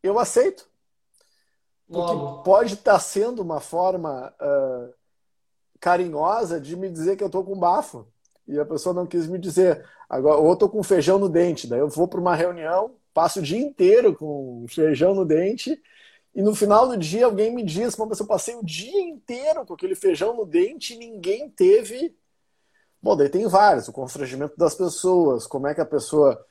[0.03, 0.69] eu aceito.
[1.87, 2.43] Porque Logo.
[2.43, 4.93] pode estar sendo uma forma uh,
[5.79, 8.07] carinhosa de me dizer que eu estou com bafo.
[8.49, 9.89] E a pessoa não quis me dizer.
[10.09, 11.69] Agora, ou estou com feijão no dente.
[11.69, 15.81] Daí eu vou para uma reunião, passo o dia inteiro com feijão no dente.
[16.35, 19.75] E no final do dia alguém me diz, mas eu passei o dia inteiro com
[19.75, 22.15] aquele feijão no dente e ninguém teve
[23.07, 26.45] Bom, daí tem vários, o constrangimento das pessoas, como é que a pessoa.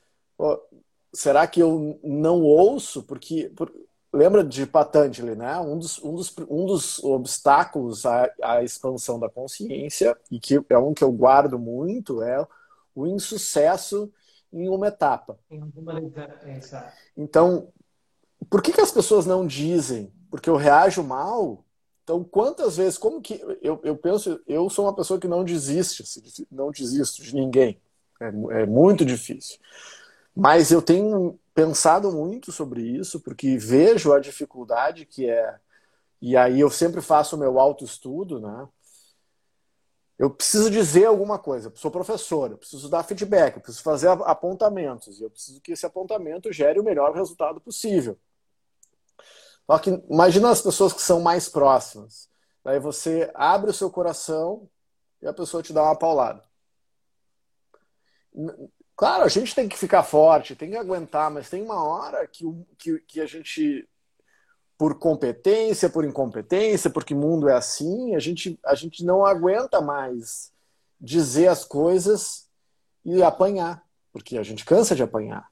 [1.14, 3.04] será que eu não ouço?
[3.04, 3.52] Porque.
[3.54, 3.70] Por,
[4.14, 5.60] lembra de Patanjali, né?
[5.60, 10.78] Um dos, um dos, um dos obstáculos à, à expansão da consciência, e que é
[10.78, 12.48] um que eu guardo muito, é
[12.96, 14.10] o insucesso
[14.54, 15.38] em uma etapa.
[17.18, 17.68] Então,
[18.50, 20.10] por que, que as pessoas não dizem?
[20.32, 21.65] Porque eu reajo mal?
[22.06, 26.04] Então, quantas vezes, como que eu, eu penso, eu sou uma pessoa que não desiste,
[26.52, 27.82] não desisto de ninguém.
[28.22, 28.28] É,
[28.62, 29.58] é muito difícil.
[30.36, 35.56] Mas eu tenho pensado muito sobre isso, porque vejo a dificuldade que é.
[36.22, 38.68] E aí eu sempre faço o meu autoestudo, né?
[40.20, 41.70] Eu preciso dizer alguma coisa.
[41.70, 45.72] Eu sou professor, eu preciso dar feedback, eu preciso fazer apontamentos, e eu preciso que
[45.72, 48.16] esse apontamento gere o melhor resultado possível.
[49.66, 52.30] Só que imagina as pessoas que são mais próximas.
[52.64, 54.70] Daí você abre o seu coração
[55.22, 56.44] e a pessoa te dá uma paulada.
[58.96, 62.46] Claro, a gente tem que ficar forte, tem que aguentar, mas tem uma hora que,
[62.78, 63.88] que, que a gente,
[64.78, 69.82] por competência, por incompetência, porque o mundo é assim, a gente, a gente não aguenta
[69.82, 70.52] mais
[71.00, 72.50] dizer as coisas
[73.04, 75.50] e apanhar, porque a gente cansa de apanhar.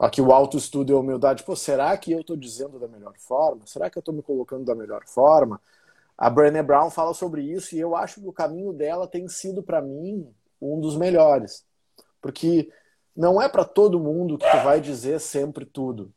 [0.00, 1.42] Aqui o autoestudo e a humildade.
[1.42, 3.66] Pô, será que eu estou dizendo da melhor forma?
[3.66, 5.60] Será que eu estou me colocando da melhor forma?
[6.16, 9.62] A Brené Brown fala sobre isso e eu acho que o caminho dela tem sido
[9.62, 10.26] para mim
[10.60, 11.66] um dos melhores,
[12.20, 12.70] porque
[13.14, 16.12] não é para todo mundo que tu vai dizer sempre tudo.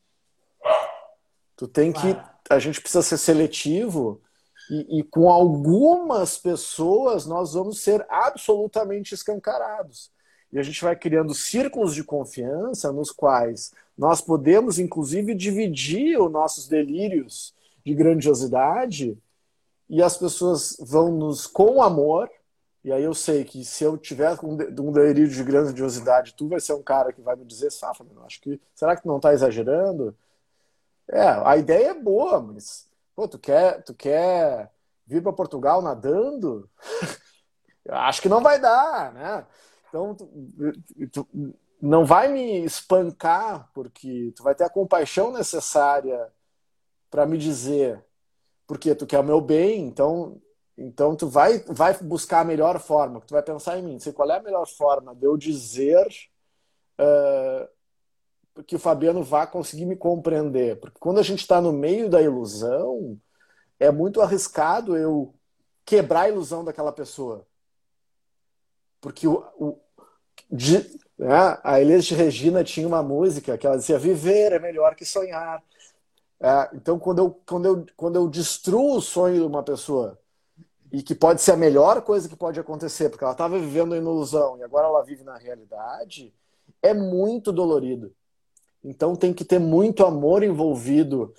[1.55, 2.17] Tu tem que,
[2.49, 4.21] a gente precisa ser seletivo
[4.69, 10.09] E, e, com algumas pessoas nós vamos ser absolutamente escancarados.
[10.53, 16.31] E a gente vai criando círculos de confiança nos quais nós podemos, inclusive, dividir os
[16.31, 19.17] nossos delírios de grandiosidade
[19.89, 22.29] e as pessoas vão nos, com amor,
[22.83, 26.73] e aí eu sei que se eu tiver um delírio de grandiosidade, tu vai ser
[26.73, 30.15] um cara que vai me dizer, Safa, acho que será que tu não está exagerando?
[31.09, 34.69] É, a ideia é boa, mas pô, tu quer, tu quer
[35.07, 36.69] vir para Portugal nadando?
[37.89, 39.45] acho que não vai dar, né?
[39.93, 40.27] Então, tu,
[41.11, 41.27] tu,
[41.79, 46.33] não vai me espancar, porque tu vai ter a compaixão necessária
[47.11, 48.03] para me dizer,
[48.65, 50.41] porque tu quer o meu bem, então
[50.75, 54.31] então tu vai, vai buscar a melhor forma, tu vai pensar em mim, sei qual
[54.31, 56.07] é a melhor forma de eu dizer
[56.99, 60.79] uh, que o Fabiano vá conseguir me compreender.
[60.79, 63.21] Porque quando a gente está no meio da ilusão,
[63.79, 65.35] é muito arriscado eu
[65.85, 67.45] quebrar a ilusão daquela pessoa.
[69.03, 69.82] Porque o, o
[70.51, 70.79] de,
[71.17, 75.63] né, a Elis Regina tinha uma música que ela dizia: Viver é melhor que sonhar.
[76.39, 80.19] É, então, quando eu, quando, eu, quando eu destruo o sonho de uma pessoa
[80.91, 83.99] e que pode ser a melhor coisa que pode acontecer, porque ela estava vivendo em
[83.99, 86.33] ilusão e agora ela vive na realidade,
[86.81, 88.13] é muito dolorido.
[88.83, 91.33] Então tem que ter muito amor envolvido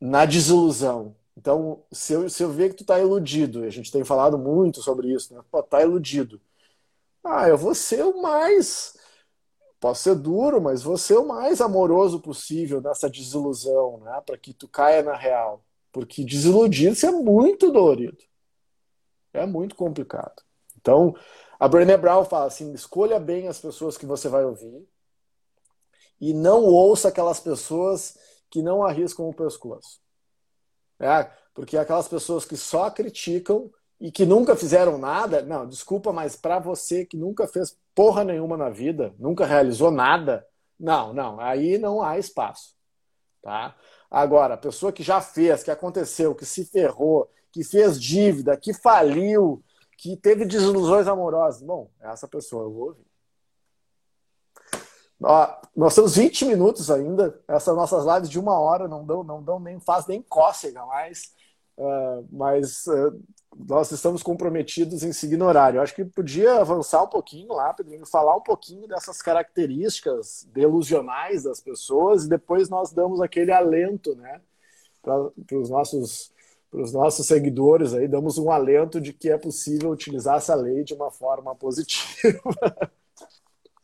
[0.00, 1.14] na desilusão.
[1.36, 4.38] Então, se eu, se eu ver que tu está iludido, e a gente tem falado
[4.38, 5.42] muito sobre isso, né?
[5.50, 6.40] Pô, tá iludido.
[7.26, 8.96] Ah, eu vou ser o mais.
[9.80, 14.22] Posso ser duro, mas vou ser o mais amoroso possível nessa desilusão, né?
[14.24, 15.62] Para que tu caia na real.
[15.92, 18.18] Porque desiludido isso é muito dolorido.
[19.32, 20.42] É muito complicado.
[20.76, 21.14] Então,
[21.58, 24.86] a Brené Brown fala assim: escolha bem as pessoas que você vai ouvir
[26.20, 28.16] e não ouça aquelas pessoas
[28.48, 30.00] que não arriscam o pescoço.
[30.98, 31.24] É,
[31.54, 33.70] porque aquelas pessoas que só criticam
[34.00, 38.56] e que nunca fizeram nada, não, desculpa, mas para você que nunca fez porra nenhuma
[38.56, 40.46] na vida, nunca realizou nada,
[40.78, 42.74] não, não, aí não há espaço,
[43.42, 43.74] tá?
[44.10, 48.72] Agora, a pessoa que já fez, que aconteceu, que se ferrou, que fez dívida, que
[48.72, 49.62] faliu,
[49.96, 51.62] que teve desilusões amorosas.
[51.62, 53.06] Bom, essa pessoa eu vou ouvir.
[55.22, 57.42] Ó, nós temos 20 minutos ainda.
[57.48, 61.34] Essas nossas lives de uma hora não dão, não dão nem faz nem cócega mais.
[61.76, 63.20] Uh, mas uh,
[63.56, 65.78] nós estamos comprometidos em seguir no horário.
[65.78, 71.42] Eu acho que podia avançar um pouquinho lá, Pedrinho, falar um pouquinho dessas características delusionais
[71.42, 74.40] das pessoas e depois nós damos aquele alento, né,
[75.02, 76.34] para os nossos
[76.68, 80.82] para os nossos seguidores aí, damos um alento de que é possível utilizar essa lei
[80.82, 82.42] de uma forma positiva.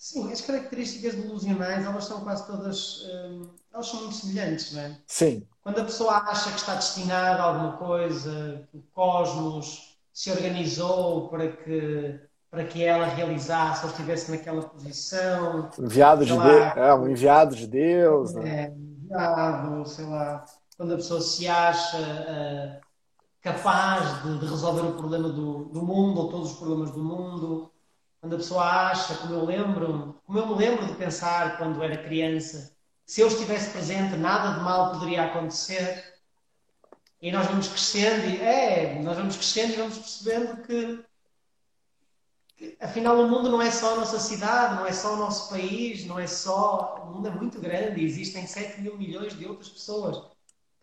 [0.02, 3.42] Sim, as características delusionais, elas são quase todas, hum,
[3.72, 4.98] elas são muito semelhantes, não é?
[5.06, 5.46] Sim.
[5.62, 11.28] Quando a pessoa acha que está destinada a alguma coisa, que o cosmos se organizou
[11.28, 15.70] para que para que ela realizasse ou estivesse naquela posição.
[15.78, 18.64] Enviado de Deus, é um enviado de Deus, né?
[18.64, 20.44] É, enviado, sei lá
[20.76, 22.80] quando a pessoa se acha uh,
[23.40, 27.70] capaz de, de, resolver o problema do, do, mundo ou todos os problemas do mundo,
[28.22, 32.04] quando a pessoa acha, como eu lembro, como eu me lembro de pensar quando era
[32.04, 32.72] criança,
[33.04, 36.14] se eu estivesse presente nada de mal poderia acontecer.
[37.20, 41.04] E nós vamos crescendo e é, nós vamos crescendo e vamos percebendo que,
[42.56, 45.50] que afinal o mundo não é só a nossa cidade, não é só o nosso
[45.50, 47.02] país, não é só.
[47.04, 50.30] O mundo é muito grande, existem 7 mil milhões de outras pessoas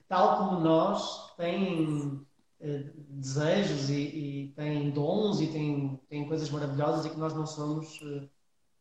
[0.10, 2.26] tal como nós, têm
[2.60, 8.00] desejos e, e, têm dons e têm, têm coisas maravilhosas e que nós não somos
[8.04, 8.30] eh,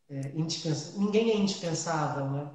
[0.09, 0.97] eh indispensáveis.
[0.97, 2.51] Ninguém é indispensável, não é?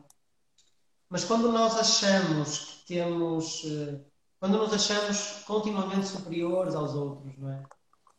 [1.09, 3.62] Mas quando nós achamos que temos.
[3.64, 4.01] Eh,
[4.39, 7.62] quando nos achamos continuamente superiores aos outros, não é?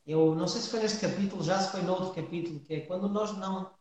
[0.07, 3.07] Eu não sei se foi neste capítulo, já se foi noutro capítulo, que é quando
[3.09, 3.71] nós não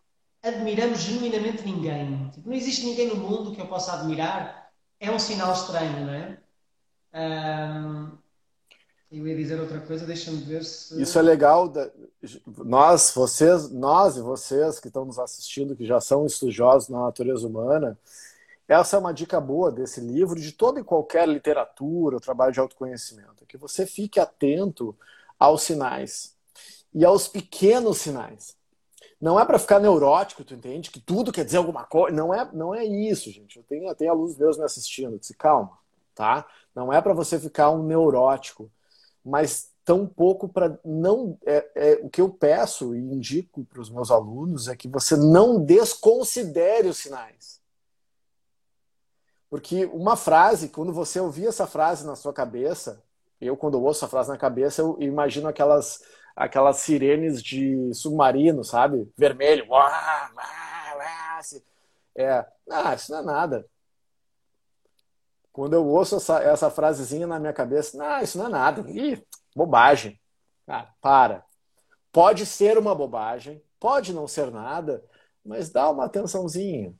[0.42, 2.30] admiramos genuinamente ninguém.
[2.30, 4.70] Tipo, não existe ninguém no mundo que eu possa admirar,
[5.00, 6.38] é um sinal estranho, não é?
[7.14, 8.18] Um,
[9.18, 11.00] eu ia dizer outra coisa, deixa-me ver se.
[11.00, 11.72] Isso é legal.
[12.64, 17.46] Nós, vocês, nós e vocês que estão nos assistindo, que já são estudiosos na natureza
[17.46, 17.98] humana,
[18.66, 23.44] essa é uma dica boa desse livro, de toda e qualquer literatura, trabalho de autoconhecimento,
[23.46, 24.96] que você fique atento
[25.38, 26.34] aos sinais
[26.92, 28.56] e aos pequenos sinais.
[29.20, 30.90] Não é para ficar neurótico, tu entende?
[30.90, 32.14] Que tudo quer dizer alguma coisa.
[32.14, 33.56] Não é, não é isso, gente.
[33.56, 35.12] Eu tenho, eu tenho alunos meus me assistindo.
[35.12, 35.78] Eu disse, calma,
[36.14, 36.46] tá?
[36.74, 38.70] Não é para você ficar um neurótico,
[39.24, 41.38] mas tão pouco para não.
[41.44, 45.16] É, é, o que eu peço e indico para os meus alunos é que você
[45.16, 47.60] não desconsidere os sinais.
[49.48, 53.02] Porque uma frase, quando você ouvir essa frase na sua cabeça,
[53.40, 56.02] eu quando ouço a frase na cabeça, eu imagino aquelas
[56.34, 59.08] aquelas sirenes de submarino, sabe?
[59.16, 59.66] Vermelho.
[59.70, 60.32] Uá, uá,
[60.96, 61.40] uá,
[62.16, 63.66] é, ah, isso não é nada.
[65.54, 68.90] Quando eu ouço essa, essa frasezinha na minha cabeça, ah, isso não é nada.
[68.90, 69.24] Ih,
[69.54, 70.20] bobagem.
[70.66, 71.46] Cara, para.
[72.10, 75.04] Pode ser uma bobagem, pode não ser nada,
[75.44, 76.92] mas dá uma atençãozinha.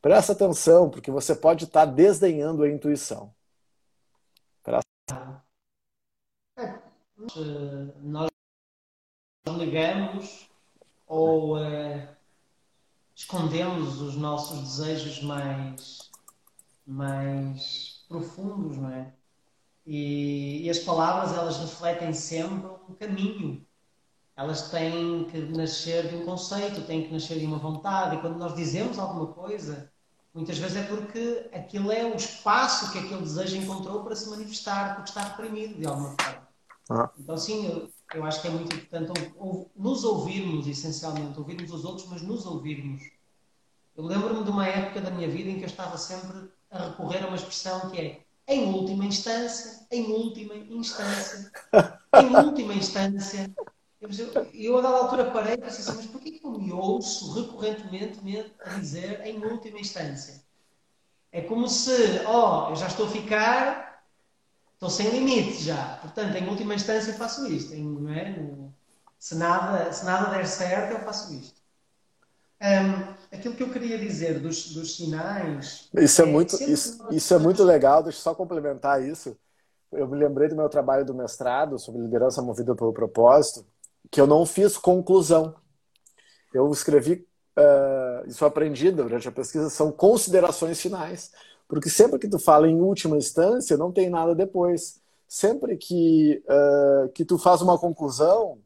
[0.00, 3.34] Presta atenção, porque você pode estar desdenhando a intuição.
[4.62, 5.44] Presta...
[6.60, 6.78] É,
[8.02, 8.30] nós
[9.58, 10.48] negamos
[11.08, 12.08] ou uh,
[13.16, 16.08] escondemos os nossos desejos mais,
[16.86, 19.12] mais profundos, não é?
[19.86, 23.64] E, e, as palavras elas refletem sempre um caminho.
[24.36, 28.16] Elas têm que nascer de um conceito, têm que nascer de uma vontade.
[28.16, 29.90] E quando nós dizemos alguma coisa,
[30.34, 34.96] muitas vezes é porque aquilo é o espaço que aquele desejo encontrou para se manifestar,
[34.96, 36.48] porque está reprimido de alguma forma.
[36.90, 37.10] Ah.
[37.18, 41.72] Então, sim, eu, eu acho que é muito importante ou, ou, nos ouvirmos, essencialmente, ouvirmos
[41.72, 43.02] os outros, mas nos ouvirmos.
[43.96, 47.24] Eu lembro-me de uma época da minha vida em que eu estava sempre a recorrer
[47.24, 51.50] a uma expressão que é em última instância, em última instância,
[52.20, 53.54] em última instância.
[54.00, 54.10] Eu,
[54.52, 58.20] eu a dada altura parei e pensei assim, mas porquê que eu me ouço recorrentemente
[58.64, 60.44] a dizer em última instância?
[61.32, 63.86] É como se, ó, oh, eu já estou a ficar
[64.76, 65.98] estou sem limite já.
[66.02, 67.74] Portanto, em última instância, faço isto.
[67.74, 68.34] Em, não é?
[69.18, 71.55] se, nada, se nada der certo, eu faço isto.
[72.62, 75.90] Um, aquilo que eu queria dizer dos, dos sinais.
[75.94, 78.02] Isso é, é muito, isso, isso é muito legal.
[78.02, 79.36] Deixa eu só complementar isso.
[79.92, 83.66] Eu me lembrei do meu trabalho do mestrado sobre liderança movida pelo propósito,
[84.10, 85.54] que eu não fiz conclusão.
[86.52, 87.26] Eu escrevi,
[87.58, 91.32] uh, isso aprendi durante a pesquisa, são considerações finais.
[91.68, 95.00] Porque sempre que tu fala em última instância, não tem nada depois.
[95.28, 98.58] Sempre que, uh, que tu faz uma conclusão,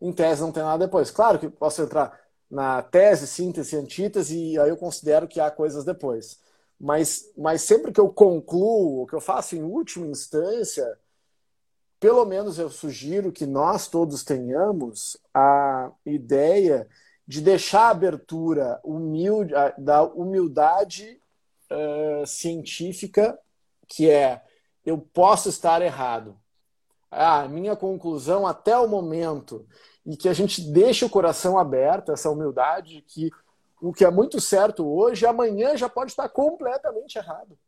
[0.00, 1.10] em tese não tem nada depois.
[1.10, 2.22] Claro que posso entrar
[2.52, 6.38] na tese, síntese, antítese, e aí eu considero que há coisas depois.
[6.78, 10.98] Mas, mas sempre que eu concluo, o que eu faço em última instância,
[11.98, 16.86] pelo menos eu sugiro que nós todos tenhamos a ideia
[17.26, 21.18] de deixar a abertura humilde, da humildade
[21.70, 23.38] uh, científica,
[23.88, 24.42] que é
[24.84, 26.36] eu posso estar errado.
[27.10, 29.66] A minha conclusão até o momento,
[30.04, 33.30] e que a gente deixe o coração aberto, essa humildade, que
[33.80, 37.58] o que é muito certo hoje, amanhã já pode estar completamente errado.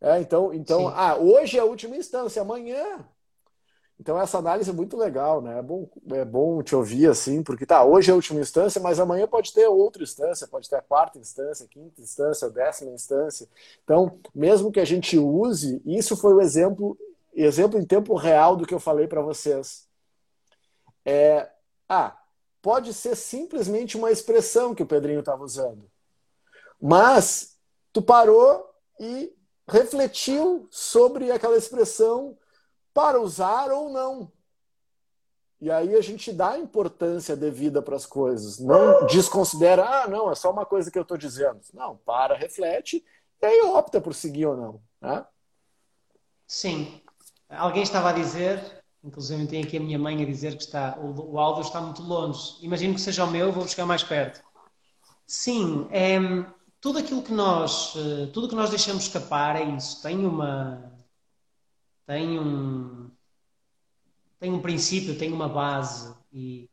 [0.00, 3.04] É, então, então ah, hoje é a última instância, amanhã
[4.00, 5.58] então essa análise é muito legal, né?
[5.58, 9.00] É bom, é bom te ouvir assim, porque tá, hoje é a última instância, mas
[9.00, 12.92] amanhã pode ter outra instância, pode ter a quarta instância, a quinta instância, a décima
[12.92, 13.48] instância.
[13.82, 16.96] Então, mesmo que a gente use, isso foi o exemplo,
[17.34, 19.87] exemplo em tempo real do que eu falei para vocês.
[21.08, 21.50] É,
[21.88, 22.14] ah,
[22.60, 25.90] pode ser simplesmente uma expressão que o Pedrinho estava usando.
[26.78, 27.58] Mas
[27.94, 28.68] tu parou
[29.00, 29.34] e
[29.66, 32.36] refletiu sobre aquela expressão
[32.92, 34.30] para usar ou não.
[35.60, 38.58] E aí a gente dá a importância devida para as coisas.
[38.58, 41.60] Não desconsidera, ah, não, é só uma coisa que eu estou dizendo.
[41.72, 43.02] Não, para, reflete
[43.40, 44.82] e aí opta por seguir ou não.
[45.00, 45.26] Né?
[46.46, 47.00] Sim.
[47.48, 51.34] Alguém estava a dizer, inclusive tem aqui a minha mãe a dizer que está, o,
[51.34, 52.56] o áudio está muito longe.
[52.60, 54.42] Imagino que seja o meu, vou buscar mais perto.
[55.26, 56.18] Sim, é,
[56.80, 60.00] tudo aquilo que nós, eh, tudo que nós deixamos escapar é isso.
[60.02, 60.92] Tem uma,
[62.06, 63.10] tem um,
[64.38, 66.68] tem um princípio, tem uma base e,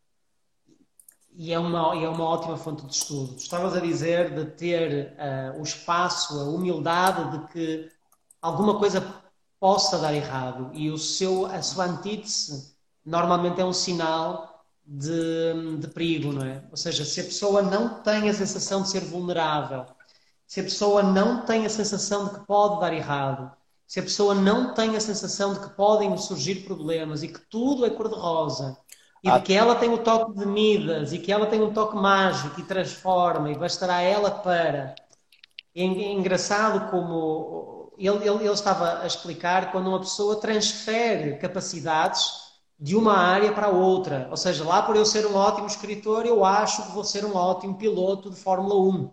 [1.34, 3.36] e, é, uma, é uma ótima fonte de estudo.
[3.36, 7.92] Estavas a dizer de ter uh, o espaço, a humildade de que
[8.42, 9.02] alguma coisa
[9.66, 15.88] possa dar errado e o seu, a sua antítese normalmente é um sinal de, de
[15.88, 16.64] perigo, não é?
[16.70, 19.88] Ou seja, se a pessoa não tem a sensação de ser vulnerável,
[20.46, 23.52] se a pessoa não tem a sensação de que pode dar errado,
[23.88, 27.88] se a pessoa não tem a sensação de que podem surgir problemas e que tudo
[27.88, 28.78] é cor-de-rosa
[29.24, 29.42] e de ah.
[29.42, 32.64] que ela tem o toque de Midas e que ela tem um toque mágico e
[32.64, 34.94] transforma e bastará ela para.
[35.74, 42.46] É engraçado como ele, ele, ele estava a explicar quando uma pessoa transfere capacidades
[42.80, 44.28] de uma área para outra.
[44.30, 47.36] Ou seja, lá por eu ser um ótimo escritor, eu acho que vou ser um
[47.36, 49.12] ótimo piloto de Fórmula 1.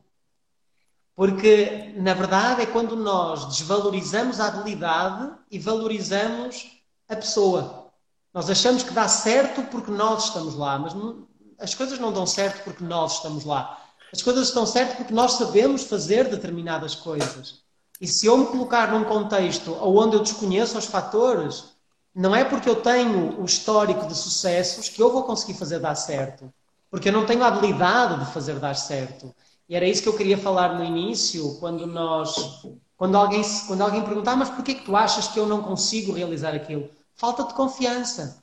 [1.15, 7.93] Porque, na verdade, é quando nós desvalorizamos a habilidade e valorizamos a pessoa.
[8.33, 11.29] Nós achamos que dá certo porque nós estamos lá, mas não,
[11.59, 13.79] as coisas não dão certo porque nós estamos lá.
[14.13, 17.62] As coisas estão certo porque nós sabemos fazer determinadas coisas.
[18.03, 21.67] E se eu me colocar num contexto onde eu desconheço os fatores,
[22.13, 25.95] não é porque eu tenho o histórico de sucessos que eu vou conseguir fazer dar
[25.95, 26.53] certo.
[26.91, 29.33] Porque eu não tenho a habilidade de fazer dar certo.
[29.69, 32.65] E era isso que eu queria falar no início, quando nós.
[32.97, 36.13] Quando alguém, quando alguém perguntar, ah, mas porquê que tu achas que eu não consigo
[36.13, 36.91] realizar aquilo?
[37.15, 38.43] Falta de confiança.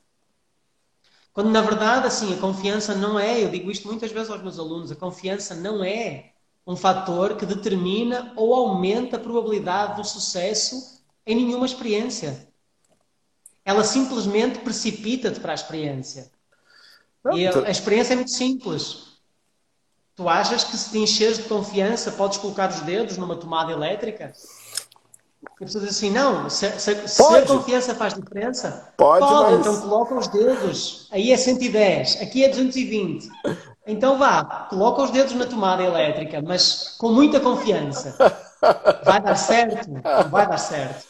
[1.33, 4.57] Quando na verdade, assim, a confiança não é, eu digo isto muitas vezes aos meus
[4.57, 6.28] alunos, a confiança não é
[6.65, 12.47] um fator que determina ou aumenta a probabilidade do sucesso em nenhuma experiência.
[13.65, 16.31] Ela simplesmente precipita-te para a experiência.
[17.23, 19.09] Não, e a, a, experiência é muito simples.
[20.15, 24.33] Tu achas que se te encheres de confiança podes colocar os dedos numa tomada elétrica?
[25.41, 29.59] E pessoas dizem assim, não, se, se, se, a confiança faz diferença, pode, pode mas...
[29.59, 31.07] então coloca os dedos.
[31.11, 33.29] Aí é 110, aqui é 220.
[33.89, 38.15] Então vá, coloca os dedos na tomada elétrica, mas com muita confiança.
[39.03, 39.89] Vai dar certo?
[40.29, 41.07] Vai dar certo.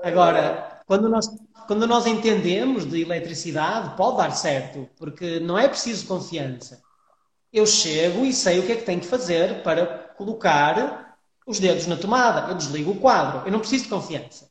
[0.00, 1.28] Agora, quando nós,
[1.66, 6.80] quando nós entendemos de eletricidade, pode dar certo, porque não é preciso confiança.
[7.52, 9.84] Eu chego e sei o que é que tenho que fazer para
[10.16, 12.50] colocar os dedos na tomada.
[12.50, 13.42] Eu desligo o quadro.
[13.44, 14.48] Eu não preciso de confiança.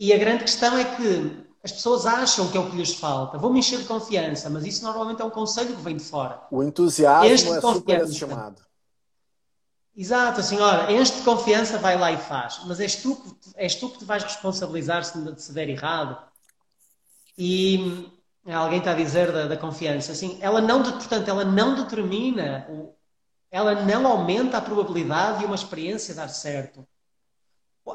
[0.00, 3.36] E a grande questão é que as pessoas acham que é o que lhes falta.
[3.36, 6.40] Vou-me encher de confiança, mas isso normalmente é um conselho que vem de fora.
[6.50, 8.62] O entusiasmo é superestimado.
[9.94, 12.62] Exato, assim, ora, enche de confiança, vai lá e faz.
[12.66, 13.20] Mas és tu,
[13.54, 16.16] és tu que te vais responsabilizar se, se der errado.
[17.36, 18.10] E
[18.50, 22.66] alguém está a dizer da, da, confiança, assim, ela não, portanto, ela não determina,
[23.50, 26.86] ela não aumenta a probabilidade de uma experiência dar certo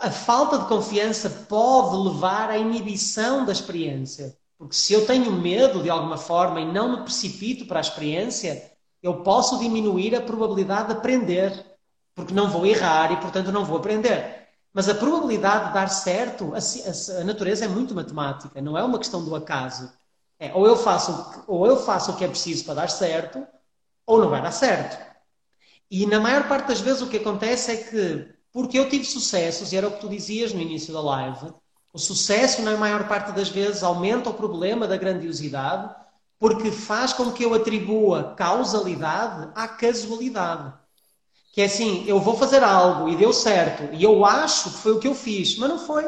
[0.02, 4.38] a falta de confiança pode levar à inibição da experiência.
[4.58, 8.72] Porque se eu tenho medo de alguma forma e não me precipito para a experiência,
[9.02, 11.66] eu posso diminuir a probabilidade de aprender.
[12.16, 14.48] Porque não vou errar e, portanto, não vou aprender.
[14.74, 18.98] Mas a probabilidade de dar certo, a, a natureza é muito matemática, não é uma
[18.98, 19.92] questão do acaso.
[20.40, 23.46] É, ou, eu faço, ou eu faço o que é preciso para dar certo,
[24.06, 24.98] ou não vai dar certo.
[25.90, 29.74] E na maior parte das vezes o que acontece é que porque eu tive sucessos,
[29.74, 31.52] e era o que tu dizias no início da live,
[31.92, 35.94] o sucesso, na maior parte das vezes, aumenta o problema da grandiosidade,
[36.40, 40.74] porque faz com que eu atribua causalidade à casualidade.
[41.52, 44.92] Que é assim, eu vou fazer algo e deu certo, e eu acho que foi
[44.94, 46.08] o que eu fiz, mas não foi.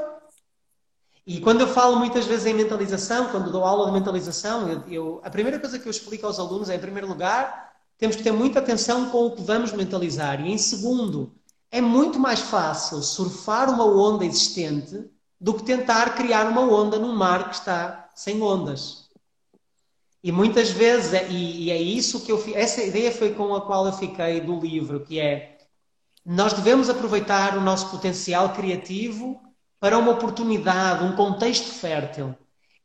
[1.25, 5.21] E quando eu falo muitas vezes em mentalização, quando dou aula de mentalização, eu, eu,
[5.23, 8.31] a primeira coisa que eu explico aos alunos é, em primeiro lugar, temos que ter
[8.31, 10.39] muita atenção com o que vamos mentalizar.
[10.41, 11.31] E em segundo,
[11.75, 17.13] é muito mais fácil surfar uma onda existente do que tentar criar uma onda num
[17.13, 19.09] mar que está sem ondas.
[20.23, 23.59] E muitas vezes, é, e, e é isso que eu essa ideia foi com a
[23.59, 25.57] qual eu fiquei do livro, que é
[26.25, 29.41] nós devemos aproveitar o nosso potencial criativo
[29.77, 32.33] para uma oportunidade, um contexto fértil.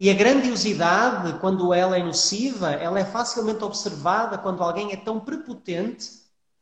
[0.00, 5.20] E a grandiosidade, quando ela é nociva, ela é facilmente observada quando alguém é tão
[5.20, 6.19] prepotente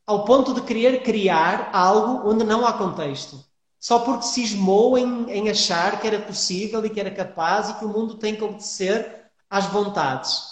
[0.08, 3.44] ao ponto de querer criar algo onde não há contexto.
[3.78, 7.84] Só porque cismou em, em achar que era possível e que era capaz e que
[7.84, 10.44] o mundo tem que obedecer às vontades.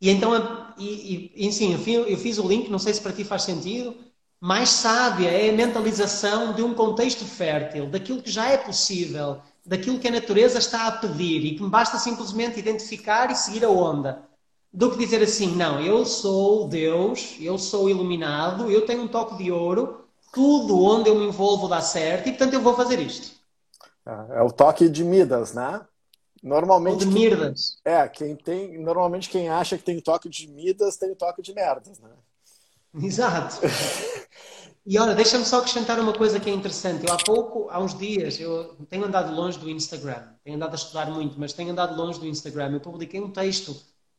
[0.00, 0.32] E então,
[0.78, 3.94] e, e, sim, eu fiz o link, não sei se para ti faz sentido.
[4.40, 9.98] Mais sábia é a mentalização de um contexto fértil, daquilo que já é possível, daquilo
[9.98, 13.68] que a natureza está a pedir e que me basta simplesmente identificar e seguir a
[13.68, 14.26] onda
[14.72, 19.42] do que dizer assim, não, eu sou Deus, eu sou iluminado, eu tenho um toque
[19.42, 23.38] de ouro, tudo onde eu me envolvo dá certo e portanto eu vou fazer isto.
[24.06, 25.80] É, é o toque de Midas, né?
[26.42, 26.92] Normalmente.
[26.92, 27.78] Ou de Midas.
[27.82, 28.78] Quem, é, quem tem.
[28.78, 32.10] Normalmente quem acha que tem toque de Midas tem toque de merdas, né?
[33.02, 33.60] Exato.
[34.90, 37.06] E olha, deixa-me só acrescentar uma coisa que é interessante.
[37.06, 40.76] Eu há pouco, há uns dias, eu tenho andado longe do Instagram, tenho andado a
[40.76, 42.72] estudar muito, mas tenho andado longe do Instagram.
[42.72, 43.76] Eu publiquei um texto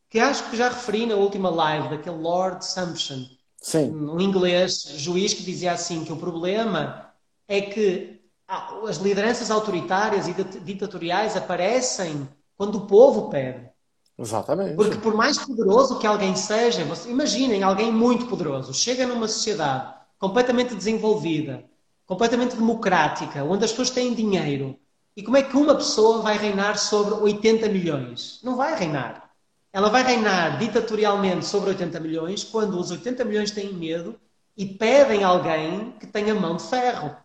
[0.10, 3.26] que acho que já referi na última live, daquele Lord Sumption,
[3.62, 3.92] Sim.
[3.92, 7.12] um inglês juiz que dizia assim que o problema
[7.48, 13.70] é que as lideranças autoritárias e ditatoriais aparecem quando o povo pede.
[14.18, 14.76] Exatamente.
[14.76, 20.76] Porque por mais poderoso que alguém seja, imaginem alguém muito poderoso, chega numa sociedade completamente
[20.76, 21.64] desenvolvida,
[22.06, 24.78] completamente democrática, onde as pessoas têm dinheiro.
[25.16, 28.40] E como é que uma pessoa vai reinar sobre 80 milhões?
[28.44, 29.29] Não vai reinar.
[29.72, 34.20] Ela vai reinar ditatorialmente sobre 80 milhões quando os 80 milhões têm medo
[34.58, 37.16] e pedem alguém que tenha mão de ferro.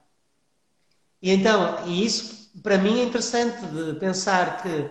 [1.22, 4.90] E então, e isso para mim é interessante de pensar que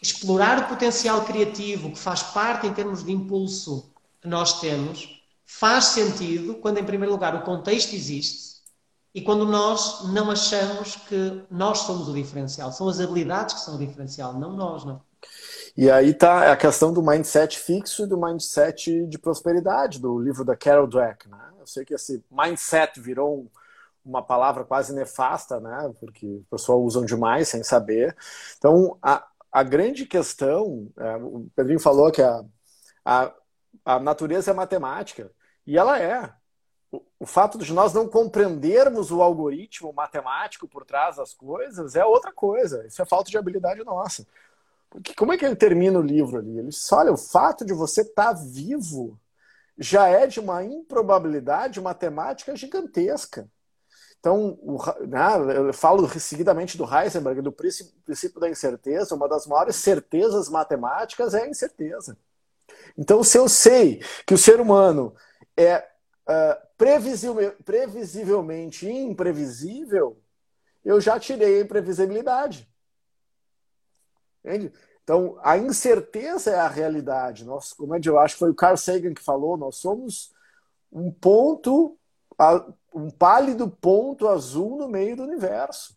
[0.00, 5.86] explorar o potencial criativo que faz parte em termos de impulso que nós temos faz
[5.86, 8.62] sentido quando, em primeiro lugar, o contexto existe
[9.14, 12.72] e quando nós não achamos que nós somos o diferencial.
[12.72, 15.02] São as habilidades que são o diferencial, não nós, não.
[15.74, 20.44] E aí tá a questão do mindset fixo e do mindset de prosperidade, do livro
[20.44, 21.28] da Carol Dweck.
[21.28, 21.38] Né?
[21.58, 23.50] Eu sei que esse mindset virou
[24.04, 25.92] uma palavra quase nefasta, né?
[25.98, 28.14] porque o pessoal usam demais sem saber.
[28.58, 32.44] Então, a, a grande questão, é, o Pedrinho falou que a,
[33.04, 33.32] a,
[33.84, 35.30] a natureza é matemática,
[35.66, 36.34] e ela é
[37.18, 42.32] o fato de nós não compreendermos o algoritmo matemático por trás das coisas é outra
[42.32, 42.86] coisa.
[42.86, 44.26] Isso é falta de habilidade nossa.
[45.16, 46.58] Como é que ele termina o livro ali?
[46.58, 49.18] Ele diz: olha, o fato de você estar tá vivo
[49.78, 53.48] já é de uma improbabilidade matemática gigantesca.
[54.20, 55.20] Então, o, né,
[55.56, 59.16] eu falo seguidamente do Heisenberg, do princípio da incerteza.
[59.16, 62.16] Uma das maiores certezas matemáticas é a incerteza.
[62.96, 65.12] Então, se eu sei que o ser humano
[65.56, 65.78] é
[66.28, 66.56] uh,
[67.64, 70.22] previsivelmente imprevisível,
[70.84, 72.71] eu já tirei a imprevisibilidade.
[74.44, 74.72] Entende?
[75.02, 77.44] Então, a incerteza é a realidade.
[77.44, 80.32] Nós, como é que eu acho que foi o Carl Sagan que falou, nós somos
[80.92, 81.98] um ponto,
[82.94, 85.96] um pálido ponto azul no meio do universo.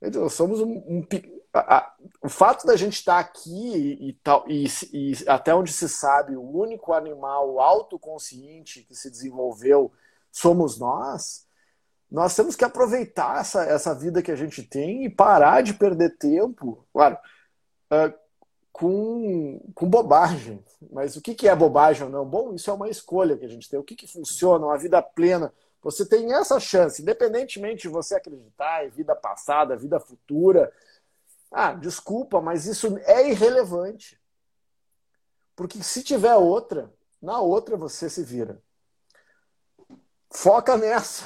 [0.00, 1.06] Nós somos um, um
[1.52, 5.88] a, a, o fato da gente estar aqui e, tal, e, e, até onde se
[5.88, 9.92] sabe, o único animal autoconsciente que se desenvolveu
[10.30, 11.46] somos nós,
[12.10, 16.16] nós temos que aproveitar essa, essa vida que a gente tem e parar de perder
[16.18, 17.16] tempo, claro,
[17.92, 18.12] uh,
[18.72, 20.64] com, com bobagem.
[20.90, 22.24] Mas o que, que é bobagem ou não?
[22.24, 23.78] Bom, isso é uma escolha que a gente tem.
[23.78, 25.52] O que, que funciona, uma vida plena.
[25.82, 30.70] Você tem essa chance, independentemente de você acreditar em vida passada, vida futura,
[31.50, 34.20] ah, desculpa, mas isso é irrelevante.
[35.56, 38.62] Porque se tiver outra, na outra você se vira.
[40.30, 41.24] Foca nessa.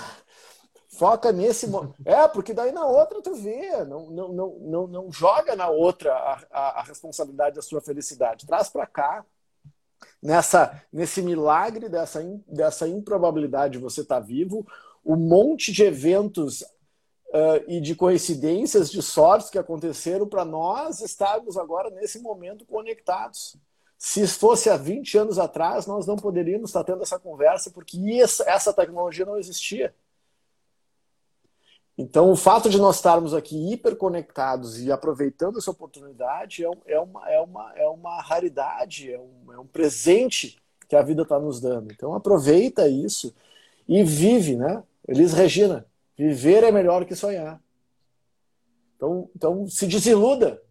[0.96, 1.66] Foca nesse.
[2.04, 3.84] É, porque daí na outra tu vê.
[3.84, 8.46] Não, não, não, não, não joga na outra a, a, a responsabilidade da sua felicidade.
[8.46, 9.24] Traz para cá.
[10.22, 14.66] Nessa, nesse milagre dessa, dessa improbabilidade de você estar tá vivo,
[15.04, 21.56] um monte de eventos uh, e de coincidências, de sortes que aconteceram para nós estarmos
[21.56, 23.56] agora nesse momento conectados.
[23.98, 27.98] Se fosse há 20 anos atrás, nós não poderíamos estar tendo essa conversa, porque
[28.46, 29.94] essa tecnologia não existia.
[31.96, 37.30] Então, o fato de nós estarmos aqui hiperconectados e aproveitando essa oportunidade é, é, uma,
[37.30, 41.60] é, uma, é uma raridade, é um, é um presente que a vida está nos
[41.60, 41.92] dando.
[41.92, 43.34] Então, aproveita isso
[43.86, 44.82] e vive, né?
[45.06, 45.86] Elis Regina,
[46.16, 47.60] Viver é melhor que sonhar.
[48.96, 50.62] Então, então se desiluda.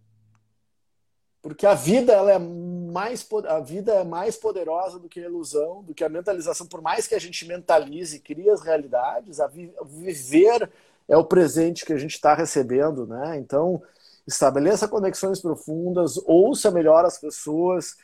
[1.42, 5.84] Porque a vida ela é mais a vida é mais poderosa do que a ilusão,
[5.84, 6.66] do que a mentalização.
[6.66, 10.72] Por mais que a gente mentalize, crie as realidades, a vi viver
[11.08, 13.38] é o presente que a gente está recebendo, né?
[13.38, 13.82] Então
[14.26, 17.96] estabeleça conexões profundas, ouça melhor as pessoas,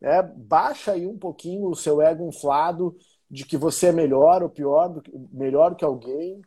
[0.00, 0.22] né?
[0.22, 2.96] baixa aí um pouquinho o seu ego inflado
[3.30, 6.40] de que você é melhor ou pior, do que, melhor que alguém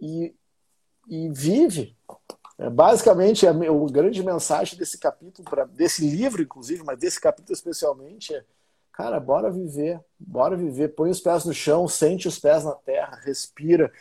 [0.00, 0.34] e,
[1.08, 1.96] e vive.
[2.58, 7.54] É, basicamente, a, a grande mensagem desse capítulo, pra, desse livro, inclusive, mas desse capítulo
[7.54, 8.44] especialmente, é:
[8.92, 10.88] cara, bora viver, bora viver.
[10.88, 13.92] Põe os pés no chão, sente os pés na terra, respira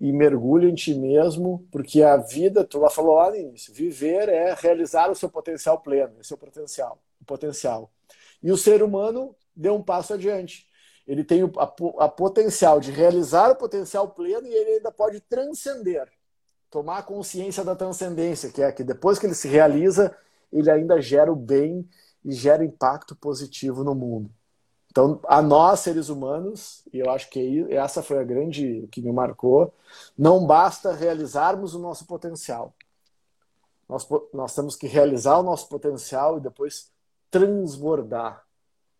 [0.00, 4.28] e mergulha em ti mesmo, porque a vida, tu lá falou lá no início, viver
[4.28, 7.90] é realizar o seu potencial pleno, o seu potencial, o potencial.
[8.42, 10.68] E o ser humano deu um passo adiante
[11.06, 16.08] ele tem a, a potencial de realizar o potencial pleno e ele ainda pode transcender,
[16.70, 20.16] tomar consciência da transcendência, que é que depois que ele se realiza,
[20.52, 21.88] ele ainda gera o bem
[22.24, 24.30] e gera impacto positivo no mundo.
[24.94, 29.10] Então, a nós, seres humanos, e eu acho que essa foi a grande que me
[29.10, 29.74] marcou,
[30.16, 32.72] não basta realizarmos o nosso potencial.
[33.88, 36.92] Nós, nós temos que realizar o nosso potencial e depois
[37.28, 38.44] transbordar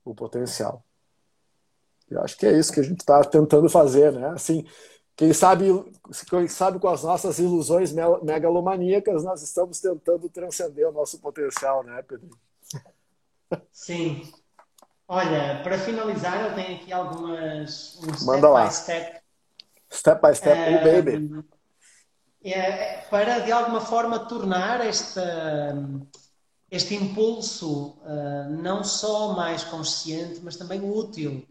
[0.04, 0.82] o potencial.
[2.10, 4.30] Eu acho que é isso que a gente está tentando fazer, né?
[4.30, 4.66] Assim,
[5.14, 5.66] quem sabe,
[6.28, 12.02] quem sabe com as nossas ilusões megalomaníacas, nós estamos tentando transcender o nosso potencial, né,
[12.02, 12.36] Pedro?
[13.70, 14.28] Sim.
[15.06, 18.66] Olha, para finalizar, eu tenho aqui algumas um step Manda lá.
[18.66, 19.20] by step.
[19.92, 21.44] Step by step, uh, oh, baby.
[22.42, 25.20] É, para de alguma forma tornar este,
[26.70, 31.46] este impulso uh, não só mais consciente, mas também útil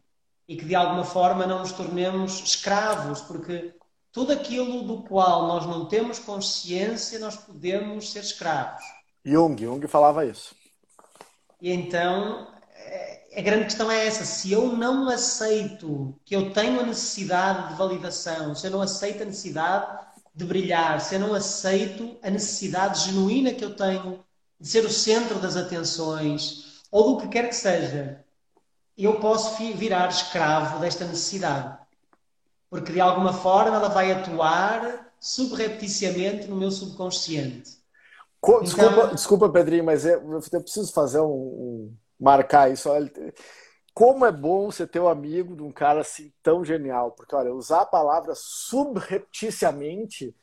[0.48, 3.74] e que de alguma forma não nos tornemos escravos, porque
[4.12, 8.84] tudo aquilo do qual nós não temos consciência, nós podemos ser escravos.
[9.26, 10.54] Jung, Jung falava isso.
[11.62, 14.26] E então, é, a grande questão é essa.
[14.26, 19.24] Se eu não aceito que eu tenho a necessidade de validação, se eu não aceito
[19.24, 24.24] a necessidade de brilhar, se eu não aceito a necessidade genuína que eu tenho
[24.60, 28.24] de ser o centro das atenções, ou do que quer que seja,
[28.98, 31.78] eu posso virar escravo desta necessidade.
[32.70, 37.84] Porque de alguma forma ela vai atuar subrepticiamente no meu subconsciente.
[38.62, 39.16] Desculpa, então...
[39.16, 42.90] desculpa Pedrinho, mas eu, eu preciso fazer um, um, marcar isso.
[43.94, 47.54] Como é bom você ter um amigo de um cara assim tão genial, porque olha,
[47.54, 50.36] usar a palavra subrepticiamente,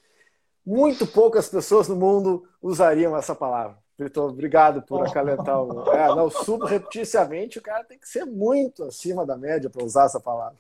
[0.65, 3.77] muito poucas pessoas no mundo usariam essa palavra.
[3.99, 5.93] Vitor, obrigado por acalentar o.
[5.93, 10.21] É, não, subrepticiamente o cara tem que ser muito acima da média para usar essa
[10.21, 10.59] palavra.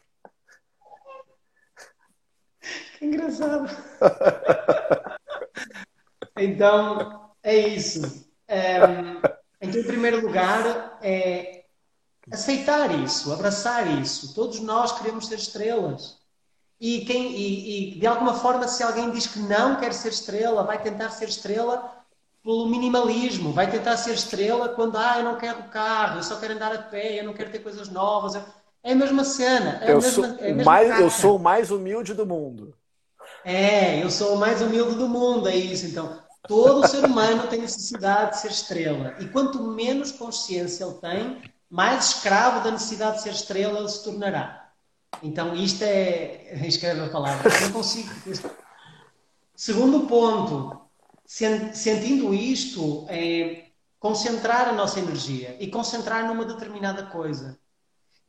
[2.98, 3.70] Que engraçado.
[6.36, 8.28] então, é isso.
[8.50, 11.64] Um, então, em primeiro lugar, é
[12.30, 14.34] aceitar isso, abraçar isso.
[14.34, 16.18] Todos nós queremos ser estrelas.
[16.80, 20.62] E, quem, e, e de alguma forma, se alguém diz que não quer ser estrela,
[20.62, 22.00] vai tentar ser estrela
[22.42, 26.54] pelo minimalismo, vai tentar ser estrela quando, ah, eu não quero carro, eu só quero
[26.54, 28.34] andar a pé, eu não quero ter coisas novas.
[28.82, 29.78] É a mesma cena.
[29.82, 32.74] É eu, mesma, sou, é mais, eu sou o mais humilde do mundo.
[33.44, 35.84] É, eu sou o mais humilde do mundo, é isso.
[35.84, 36.18] Então,
[36.51, 39.14] todo ser humano tem necessidade de ser estrela.
[39.20, 44.03] E quanto menos consciência ele tem, mais escravo da necessidade de ser estrela ele se
[44.03, 44.72] tornará.
[45.22, 46.59] Então, isto é.
[46.66, 47.48] Escreve a palavra.
[47.61, 48.11] Não consigo.
[49.55, 50.80] Segundo ponto,
[51.24, 53.66] sentindo isto, é
[54.01, 57.57] concentrar a nossa energia e concentrar numa determinada coisa.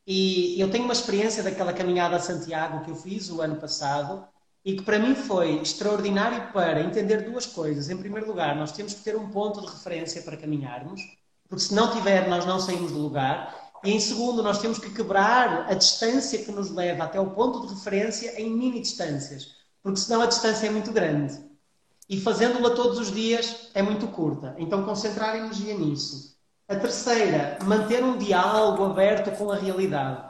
[0.05, 4.27] E eu tenho uma experiência daquela caminhada a Santiago que eu fiz o ano passado
[4.63, 7.89] e que para mim foi extraordinário para entender duas coisas.
[7.89, 11.01] Em primeiro lugar, nós temos que ter um ponto de referência para caminharmos,
[11.49, 13.71] porque se não tiver, nós não saímos do lugar.
[13.83, 17.65] E em segundo, nós temos que quebrar a distância que nos leva até o ponto
[17.65, 21.51] de referência em mini distâncias, porque senão a distância é muito grande
[22.11, 24.53] e fazendo-la todos os dias é muito curta.
[24.57, 26.35] Então, concentrar energia nisso.
[26.67, 30.29] A terceira, manter um diálogo aberto com a realidade.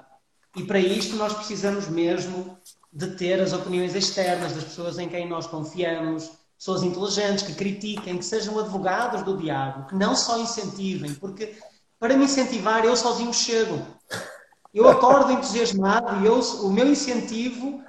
[0.56, 2.56] E para isto nós precisamos mesmo
[2.92, 8.18] de ter as opiniões externas das pessoas em quem nós confiamos, pessoas inteligentes que critiquem,
[8.18, 11.58] que sejam advogados do diabo, que não só incentivem, porque
[12.00, 13.80] para me incentivar eu sozinho chego.
[14.74, 17.84] Eu acordo entusiasmado e eu, o meu incentivo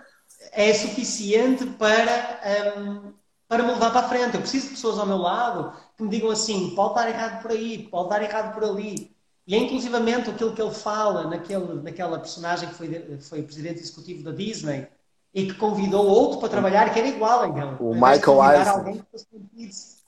[0.53, 2.41] é suficiente para
[2.77, 3.13] um,
[3.49, 4.35] para me levar para a frente.
[4.35, 7.51] Eu preciso de pessoas ao meu lado que me digam assim: pode dar errado por
[7.51, 9.15] aí, pode dar errado por ali.
[9.47, 14.23] E é inclusivamente aquilo que ele fala naquele, naquela personagem que foi, foi presidente executivo
[14.23, 14.87] da Disney
[15.35, 17.77] e que convidou outro para trabalhar que era igual a ele.
[17.81, 19.05] O Michael Eisner.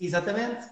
[0.00, 0.68] Exatamente.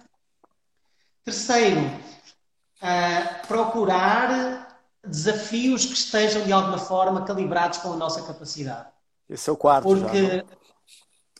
[1.24, 8.88] Terceiro, uh, procurar desafios que estejam de alguma forma calibrados com a nossa capacidade.
[9.28, 9.88] Esse é o quarto.
[9.88, 10.44] Porque já,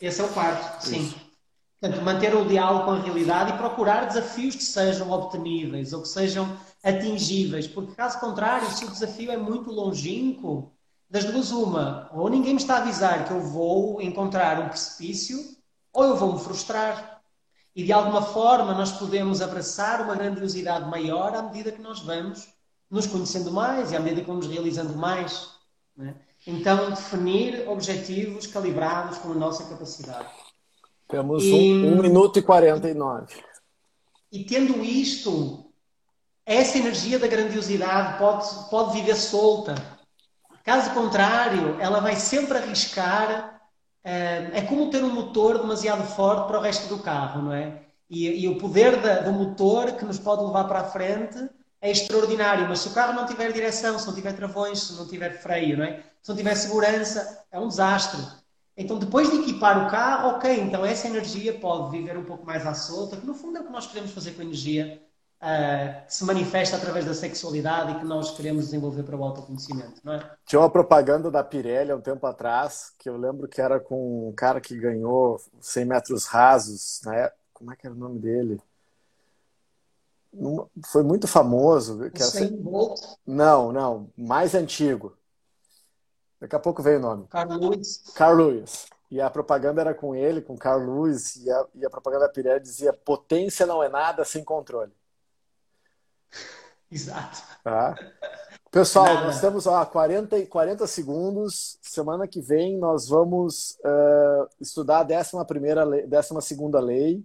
[0.01, 1.13] esse é o quarto, sim.
[1.83, 6.07] Portanto, manter o diálogo com a realidade e procurar desafios que sejam obteníveis ou que
[6.07, 10.71] sejam atingíveis, porque caso contrário, se o desafio é muito longínquo,
[11.09, 15.37] das duas uma, ou ninguém me está a avisar que eu vou encontrar um precipício,
[15.91, 17.21] ou eu vou me frustrar.
[17.75, 22.47] E de alguma forma nós podemos abraçar uma grandiosidade maior à medida que nós vamos
[22.89, 25.49] nos conhecendo mais e à medida que vamos realizando mais.
[25.97, 26.15] Né?
[26.47, 30.29] Então, definir objetivos calibrados com a nossa capacidade.
[31.13, 33.35] Temos e, um, um minuto e 49.
[34.31, 35.71] E tendo isto,
[36.45, 39.75] essa energia da grandiosidade pode, pode viver solta.
[40.63, 43.61] Caso contrário, ela vai sempre arriscar.
[44.03, 47.83] Eh, é como ter um motor demasiado forte para o resto do carro, não é?
[48.09, 51.37] E, e o poder da, do motor que nos pode levar para a frente
[51.79, 55.07] é extraordinário, mas se o carro não tiver direção, se não tiver travões, se não
[55.07, 56.03] tiver freio, não é?
[56.23, 58.21] se não tiver segurança, é um desastre.
[58.75, 62.65] Então, depois de equipar o carro, ok, então essa energia pode viver um pouco mais
[62.65, 64.99] à solta, que no fundo é o que nós queremos fazer com a energia
[65.43, 70.01] uh, que se manifesta através da sexualidade e que nós queremos desenvolver para o autoconhecimento,
[70.03, 70.31] não é?
[70.45, 74.29] Tinha uma propaganda da Pirelli há um tempo atrás, que eu lembro que era com
[74.29, 77.29] um cara que ganhou 100 metros rasos, né?
[77.53, 78.59] Como é que era o nome dele?
[80.87, 82.09] Foi muito famoso.
[82.09, 82.31] Que era...
[83.25, 85.15] Não, não, mais antigo.
[86.43, 87.25] Daqui a pouco veio o nome.
[87.29, 88.03] Carl Lewis.
[88.13, 88.87] Carl Lewis.
[89.09, 92.33] E a propaganda era com ele, com Carl Lewis, e a, e a propaganda da
[92.33, 94.91] Pirelli dizia: potência não é nada sem controle.
[96.91, 97.41] Exato.
[97.63, 97.95] Tá?
[98.69, 99.27] Pessoal, nada.
[99.27, 101.79] nós temos ó, 40, 40 segundos.
[101.81, 107.23] Semana que vem nós vamos uh, estudar a 11 lei, 12 lei,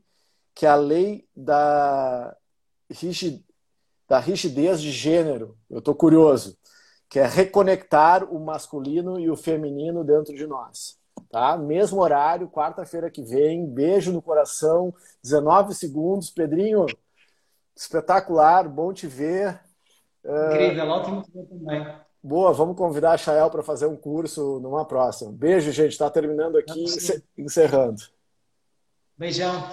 [0.54, 2.36] que é a lei da
[2.88, 3.44] rigid,
[4.06, 5.58] da rigidez de gênero.
[5.68, 6.56] Eu estou curioso.
[7.08, 10.98] Que é reconectar o masculino e o feminino dentro de nós.
[11.30, 11.56] Tá?
[11.56, 13.66] Mesmo horário, quarta-feira que vem.
[13.66, 14.94] Beijo no coração.
[15.22, 16.30] 19 segundos.
[16.30, 16.86] Pedrinho,
[17.74, 18.68] espetacular.
[18.68, 19.60] Bom te ver.
[20.24, 20.90] Incrível, uh...
[20.90, 21.98] ótimo te ver também.
[22.22, 25.30] Boa, vamos convidar a Chael para fazer um curso numa próxima.
[25.32, 25.92] Beijo, gente.
[25.92, 26.84] Está terminando aqui,
[27.36, 28.02] encerrando.
[29.16, 29.70] Beijão.